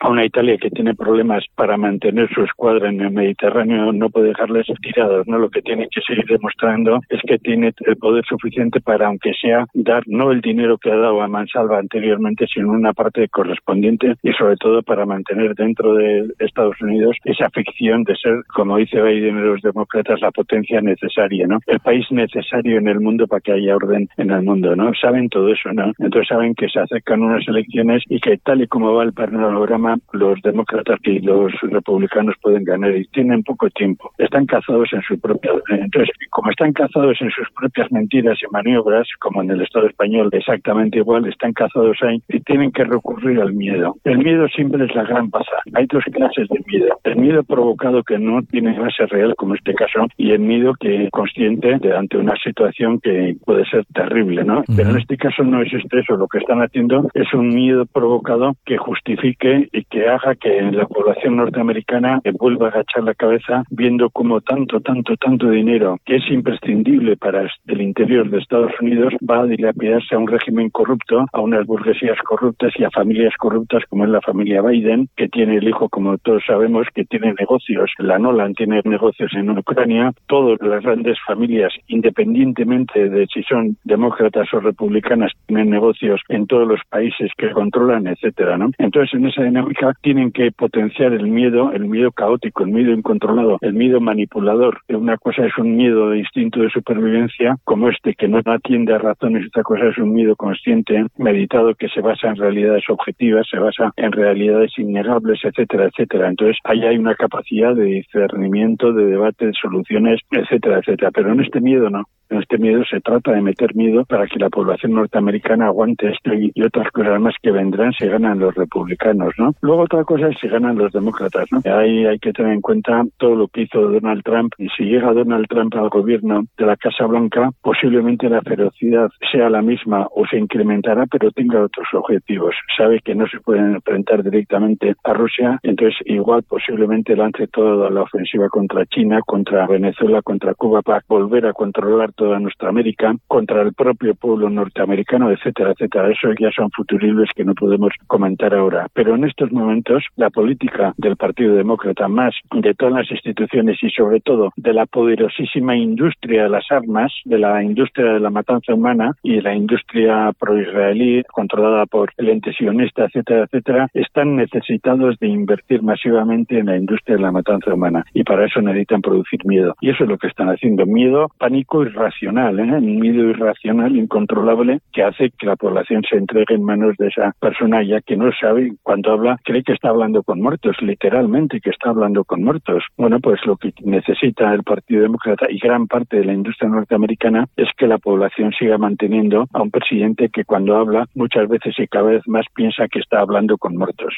a 0.03 0.09
una 0.09 0.25
Italia 0.25 0.57
que 0.57 0.69
tiene 0.69 0.93
problemas 0.93 1.45
para 1.55 1.77
mantener 1.77 2.29
su 2.33 2.43
escuadra 2.43 2.89
en 2.89 2.99
el 2.99 3.11
Mediterráneo, 3.11 3.93
no 3.93 4.09
puede 4.09 4.27
dejarles 4.27 4.67
tirados, 4.81 5.25
¿no? 5.27 5.39
Lo 5.39 5.49
que 5.49 5.61
tiene 5.61 5.87
que 5.89 6.01
seguir 6.01 6.25
demostrando 6.25 6.99
es 7.07 7.21
que 7.25 7.39
tiene 7.39 7.71
el 7.85 7.95
poder 7.95 8.25
suficiente 8.25 8.81
para, 8.81 9.07
aunque 9.07 9.31
sea, 9.41 9.65
dar 9.73 10.03
no 10.07 10.31
el 10.31 10.41
dinero 10.41 10.77
que 10.77 10.91
ha 10.91 10.97
dado 10.97 11.21
a 11.21 11.29
Mansalva 11.29 11.79
anteriormente, 11.79 12.47
sino 12.53 12.71
una 12.71 12.91
parte 12.91 13.29
correspondiente 13.29 14.15
y 14.21 14.33
sobre 14.33 14.57
todo 14.57 14.83
para 14.83 15.05
mantener 15.05 15.55
dentro 15.55 15.95
de 15.95 16.27
Estados 16.39 16.75
Unidos 16.81 17.15
esa 17.23 17.49
ficción 17.51 18.03
de 18.03 18.17
ser, 18.17 18.43
como 18.53 18.75
dice 18.75 19.01
Biden 19.01 19.37
y 19.37 19.41
los 19.41 19.61
demócratas, 19.61 20.19
la 20.19 20.31
potencia 20.31 20.81
necesaria, 20.81 21.47
¿no? 21.47 21.59
El 21.65 21.79
país 21.79 22.05
necesario 22.11 22.77
en 22.77 22.89
el 22.89 22.99
mundo 22.99 23.25
para 23.25 23.39
que 23.39 23.53
haya 23.53 23.77
orden 23.77 24.09
en 24.17 24.31
el 24.31 24.43
mundo, 24.43 24.75
¿no? 24.75 24.91
Saben 24.95 25.29
todo 25.29 25.47
eso, 25.47 25.71
¿no? 25.71 25.93
Entonces 25.99 26.27
saben 26.27 26.55
que 26.55 26.67
se 26.67 26.81
acercan 26.81 27.21
unas 27.21 27.47
elecciones 27.47 28.03
y 28.09 28.19
que 28.19 28.37
tal 28.39 28.61
y 28.61 28.67
como 28.67 28.93
va 28.93 29.03
el 29.03 29.13
panorama, 29.13 29.92
los 30.11 30.41
demócratas 30.41 30.99
y 31.03 31.19
los 31.19 31.51
republicanos 31.61 32.35
pueden 32.41 32.63
ganar 32.63 32.95
y 32.95 33.05
tienen 33.07 33.43
poco 33.43 33.69
tiempo. 33.69 34.11
Están 34.17 34.45
cazados 34.45 34.89
en 34.93 35.01
su 35.01 35.19
propia... 35.19 35.51
Entonces, 35.69 36.15
como 36.29 36.49
están 36.51 36.73
cazados 36.73 37.17
en 37.21 37.29
sus 37.31 37.47
propias 37.51 37.91
mentiras 37.91 38.37
y 38.41 38.51
maniobras, 38.51 39.07
como 39.19 39.41
en 39.41 39.51
el 39.51 39.61
Estado 39.61 39.87
español 39.87 40.29
exactamente 40.31 40.99
igual, 40.99 41.27
están 41.27 41.53
cazados 41.53 41.97
ahí 42.01 42.21
y 42.27 42.39
tienen 42.41 42.71
que 42.71 42.83
recurrir 42.83 43.39
al 43.39 43.53
miedo. 43.53 43.95
El 44.03 44.19
miedo 44.19 44.47
siempre 44.49 44.85
es 44.85 44.95
la 44.95 45.03
gran 45.03 45.29
pasada. 45.29 45.61
Hay 45.73 45.85
dos 45.87 46.03
clases 46.11 46.47
de 46.49 46.59
miedo. 46.67 46.99
El 47.03 47.17
miedo 47.17 47.43
provocado 47.43 48.03
que 48.03 48.17
no 48.17 48.41
tiene 48.43 48.77
base 48.77 49.05
real, 49.07 49.35
como 49.35 49.55
este 49.55 49.73
caso, 49.73 50.07
y 50.17 50.31
el 50.31 50.39
miedo 50.39 50.73
que 50.79 51.09
consciente 51.11 51.77
de 51.79 51.95
ante 51.95 52.17
una 52.17 52.35
situación 52.43 52.99
que 52.99 53.35
puede 53.45 53.65
ser 53.65 53.85
terrible, 53.93 54.43
¿no? 54.43 54.63
Pero 54.75 54.91
en 54.91 54.97
este 54.97 55.17
caso 55.17 55.43
no 55.43 55.61
existe 55.61 55.99
eso. 55.99 56.15
Lo 56.15 56.27
que 56.27 56.39
están 56.39 56.61
haciendo 56.61 57.09
es 57.13 57.33
un 57.33 57.49
miedo 57.49 57.85
provocado 57.85 58.55
que 58.65 58.77
justifique 58.77 59.69
y 59.71 59.82
que 59.89 60.07
haga 60.07 60.35
que 60.35 60.61
la 60.71 60.85
población 60.85 61.37
norteamericana 61.37 62.21
vuelva 62.39 62.67
a 62.67 62.69
agachar 62.69 63.03
la 63.03 63.13
cabeza 63.13 63.63
viendo 63.69 64.09
cómo 64.09 64.41
tanto, 64.41 64.79
tanto, 64.81 65.15
tanto 65.17 65.49
dinero 65.49 65.97
que 66.05 66.17
es 66.17 66.29
imprescindible 66.29 67.17
para 67.17 67.47
el 67.67 67.81
interior 67.81 68.29
de 68.29 68.39
Estados 68.39 68.71
Unidos 68.81 69.13
va 69.29 69.41
a 69.41 69.45
dilapidarse 69.45 70.15
a 70.15 70.19
un 70.19 70.27
régimen 70.27 70.69
corrupto, 70.69 71.25
a 71.31 71.39
unas 71.41 71.65
burguesías 71.65 72.17
corruptas 72.23 72.73
y 72.77 72.83
a 72.83 72.91
familias 72.91 73.33
corruptas 73.37 73.83
como 73.89 74.05
es 74.05 74.09
la 74.09 74.21
familia 74.21 74.61
Biden, 74.61 75.09
que 75.15 75.29
tiene 75.29 75.57
el 75.57 75.67
hijo, 75.67 75.89
como 75.89 76.17
todos 76.17 76.43
sabemos, 76.45 76.87
que 76.93 77.05
tiene 77.05 77.33
negocios. 77.39 77.91
La 77.97 78.19
Nolan 78.19 78.53
tiene 78.53 78.81
negocios 78.83 79.31
en 79.35 79.49
Ucrania. 79.49 80.11
Todas 80.27 80.59
las 80.61 80.83
grandes 80.83 81.17
familias, 81.25 81.73
independientemente 81.87 83.09
de 83.09 83.27
si 83.27 83.43
son 83.43 83.77
demócratas 83.83 84.53
o 84.53 84.59
republicanas, 84.59 85.31
tienen 85.47 85.69
negocios 85.69 86.21
en 86.29 86.47
todos 86.47 86.67
los 86.67 86.81
países 86.89 87.31
que 87.37 87.51
controlan, 87.51 88.07
etcétera, 88.07 88.57
¿no? 88.57 88.71
Entonces, 88.77 89.13
en 89.13 89.27
esa 89.27 89.43
dinámica 89.43 89.72
tienen 90.01 90.31
que 90.31 90.51
potenciar 90.51 91.13
el 91.13 91.27
miedo, 91.27 91.71
el 91.71 91.85
miedo 91.85 92.11
caótico, 92.11 92.63
el 92.63 92.71
miedo 92.71 92.91
incontrolado, 92.91 93.57
el 93.61 93.73
miedo 93.73 93.99
manipulador. 93.99 94.81
Una 94.89 95.17
cosa 95.17 95.45
es 95.45 95.57
un 95.57 95.75
miedo 95.75 96.09
de 96.09 96.19
instinto 96.19 96.61
de 96.61 96.69
supervivencia, 96.69 97.57
como 97.63 97.89
este 97.89 98.13
que 98.15 98.27
no 98.27 98.41
atiende 98.45 98.93
a 98.93 98.97
razones, 98.97 99.47
otra 99.47 99.63
cosa 99.63 99.87
es 99.87 99.97
un 99.97 100.13
miedo 100.13 100.35
consciente, 100.35 101.05
meditado, 101.17 101.75
que 101.75 101.87
se 101.89 102.01
basa 102.01 102.29
en 102.29 102.35
realidades 102.35 102.83
objetivas, 102.89 103.47
se 103.49 103.59
basa 103.59 103.91
en 103.95 104.11
realidades 104.11 104.71
innegables, 104.77 105.39
etcétera, 105.43 105.85
etcétera. 105.85 106.29
Entonces, 106.29 106.57
ahí 106.63 106.83
hay 106.83 106.97
una 106.97 107.15
capacidad 107.15 107.75
de 107.75 107.85
discernimiento, 107.85 108.93
de 108.93 109.05
debate, 109.05 109.47
de 109.47 109.53
soluciones, 109.53 110.21
etcétera, 110.31 110.79
etcétera. 110.79 111.11
Pero 111.11 111.33
en 111.33 111.41
este 111.41 111.61
miedo 111.61 111.89
no. 111.89 112.03
Este 112.39 112.57
miedo 112.57 112.83
se 112.89 112.99
trata 113.01 113.31
de 113.31 113.41
meter 113.41 113.75
miedo 113.75 114.05
para 114.05 114.27
que 114.27 114.39
la 114.39 114.49
población 114.49 114.93
norteamericana 114.93 115.67
aguante 115.67 116.09
esto 116.09 116.33
y, 116.33 116.51
otras 116.63 116.91
cosas 116.91 117.19
más 117.19 117.35
que 117.41 117.51
vendrán 117.51 117.91
si 117.93 118.07
ganan 118.07 118.39
los 118.39 118.55
republicanos, 118.55 119.33
¿no? 119.37 119.53
Luego 119.61 119.83
otra 119.83 120.03
cosa 120.03 120.29
es 120.29 120.37
si 120.39 120.47
ganan 120.47 120.77
los 120.77 120.91
demócratas, 120.93 121.45
¿no? 121.51 121.61
Ahí 121.65 122.05
hay 122.05 122.19
que 122.19 122.31
tener 122.31 122.53
en 122.53 122.61
cuenta 122.61 123.03
todo 123.17 123.35
lo 123.35 123.47
que 123.47 123.63
hizo 123.63 123.81
Donald 123.81 124.23
Trump 124.23 124.53
y 124.57 124.69
si 124.69 124.85
llega 124.85 125.13
Donald 125.13 125.47
Trump 125.47 125.75
al 125.75 125.89
gobierno 125.89 126.43
de 126.57 126.65
la 126.65 126.77
Casa 126.77 127.05
Blanca, 127.05 127.51
posiblemente 127.61 128.29
la 128.29 128.41
ferocidad 128.41 129.09
sea 129.31 129.49
la 129.49 129.61
misma 129.61 130.07
o 130.15 130.25
se 130.25 130.37
incrementará, 130.37 131.05
pero 131.07 131.31
tenga 131.31 131.63
otros 131.63 131.87
objetivos. 131.93 132.55
Sabe 132.77 132.99
que 133.03 133.15
no 133.15 133.27
se 133.27 133.39
pueden 133.39 133.75
enfrentar 133.75 134.23
directamente 134.23 134.95
a 135.03 135.13
Rusia, 135.13 135.59
entonces 135.63 135.99
igual 136.05 136.43
posiblemente 136.43 137.15
lance 137.15 137.47
toda 137.47 137.89
la 137.89 138.01
ofensiva 138.01 138.47
contra 138.49 138.85
China, 138.85 139.19
contra 139.25 139.67
Venezuela, 139.67 140.21
contra 140.21 140.53
Cuba 140.53 140.81
para 140.81 141.03
volver 141.07 141.45
a 141.45 141.53
controlar 141.53 142.13
toda 142.23 142.39
nuestra 142.39 142.69
América, 142.69 143.13
contra 143.27 143.61
el 143.61 143.73
propio 143.73 144.15
pueblo 144.15 144.49
norteamericano, 144.49 145.29
etcétera, 145.29 145.71
etcétera. 145.71 146.09
Eso 146.09 146.29
ya 146.39 146.49
son 146.55 146.71
futuribles 146.71 147.29
que 147.35 147.43
no 147.43 147.53
podemos 147.53 147.91
comentar 148.07 148.53
ahora. 148.53 148.87
Pero 148.93 149.15
en 149.15 149.25
estos 149.25 149.51
momentos, 149.51 150.05
la 150.15 150.29
política 150.29 150.93
del 150.95 151.17
Partido 151.17 151.55
Demócrata, 151.55 152.07
más 152.07 152.33
de 152.53 152.73
todas 152.75 152.93
las 152.93 153.11
instituciones 153.11 153.77
y 153.83 153.89
sobre 153.89 154.21
todo 154.21 154.51
de 154.55 154.73
la 154.73 154.85
poderosísima 154.85 155.75
industria 155.75 156.43
de 156.43 156.49
las 156.49 156.65
armas, 156.71 157.11
de 157.25 157.39
la 157.39 157.61
industria 157.61 158.13
de 158.13 158.21
la 158.21 158.29
matanza 158.29 158.73
humana 158.73 159.11
y 159.21 159.35
de 159.35 159.41
la 159.41 159.53
industria 159.53 160.31
pro-israelí 160.39 161.23
controlada 161.33 161.85
por 161.87 162.13
el 162.15 162.29
ente 162.29 162.53
sionista, 162.53 163.03
etcétera, 163.03 163.43
etcétera, 163.43 163.87
están 163.93 164.37
necesitados 164.37 165.19
de 165.19 165.27
invertir 165.27 165.83
masivamente 165.83 166.57
en 166.57 166.67
la 166.67 166.77
industria 166.77 167.17
de 167.17 167.21
la 167.21 167.33
matanza 167.33 167.73
humana 167.73 168.05
y 168.13 168.23
para 168.23 168.45
eso 168.45 168.61
necesitan 168.61 169.01
producir 169.01 169.45
miedo. 169.45 169.75
Y 169.81 169.89
eso 169.89 170.05
es 170.05 170.09
lo 170.09 170.17
que 170.17 170.27
están 170.27 170.47
haciendo, 170.47 170.85
miedo, 170.85 171.27
pánico 171.37 171.83
y 171.83 171.89
irracional, 172.21 172.59
¿eh? 172.59 172.77
un 172.77 172.99
miedo 172.99 173.29
irracional, 173.29 173.95
incontrolable, 173.95 174.79
que 174.91 175.03
hace 175.03 175.31
que 175.37 175.45
la 175.45 175.55
población 175.55 176.03
se 176.09 176.17
entregue 176.17 176.55
en 176.55 176.63
manos 176.63 176.95
de 176.97 177.07
esa 177.07 177.33
persona 177.39 177.83
ya 177.83 178.01
que 178.01 178.15
no 178.15 178.31
sabe, 178.39 178.73
cuando 178.81 179.11
habla, 179.11 179.39
cree 179.43 179.63
que 179.63 179.73
está 179.73 179.89
hablando 179.89 180.23
con 180.23 180.41
muertos, 180.41 180.75
literalmente 180.81 181.59
que 181.61 181.69
está 181.69 181.89
hablando 181.89 182.23
con 182.23 182.43
muertos. 182.43 182.83
Bueno, 182.97 183.19
pues 183.19 183.39
lo 183.45 183.57
que 183.57 183.73
necesita 183.83 184.53
el 184.53 184.63
Partido 184.63 185.01
Demócrata 185.01 185.47
y 185.49 185.59
gran 185.59 185.87
parte 185.87 186.17
de 186.17 186.25
la 186.25 186.33
industria 186.33 186.69
norteamericana 186.69 187.47
es 187.55 187.69
que 187.77 187.87
la 187.87 187.97
población 187.97 188.51
siga 188.57 188.77
manteniendo 188.77 189.47
a 189.53 189.61
un 189.61 189.71
presidente 189.71 190.29
que 190.29 190.45
cuando 190.45 190.75
habla 190.75 191.05
muchas 191.15 191.47
veces 191.47 191.75
y 191.77 191.87
cada 191.87 192.05
vez 192.05 192.21
más 192.27 192.45
piensa 192.55 192.87
que 192.87 192.99
está 192.99 193.19
hablando 193.19 193.57
con 193.57 193.75
muertos. 193.75 194.13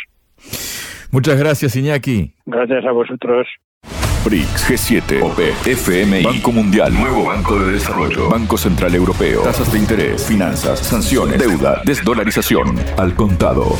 Muchas 1.11 1.39
gracias, 1.39 1.75
Iñaki. 1.75 2.33
Gracias 2.45 2.85
a 2.85 2.91
vosotros. 2.91 3.47
BRICS, 4.25 4.69
G7, 4.69 5.21
OP, 5.21 5.39
FMI, 5.39 6.23
Banco 6.23 6.51
Mundial, 6.51 6.91
Nuevo 6.91 7.25
Banco 7.25 7.59
de 7.59 7.73
Desarrollo, 7.73 8.27
Banco 8.27 8.57
Central 8.57 8.95
Europeo, 8.95 9.43
tasas 9.43 9.71
de 9.71 9.77
interés, 9.77 10.25
finanzas, 10.25 10.79
sanciones, 10.79 11.37
deuda, 11.37 11.83
desdolarización, 11.85 12.75
al 12.97 13.13
contado. 13.13 13.77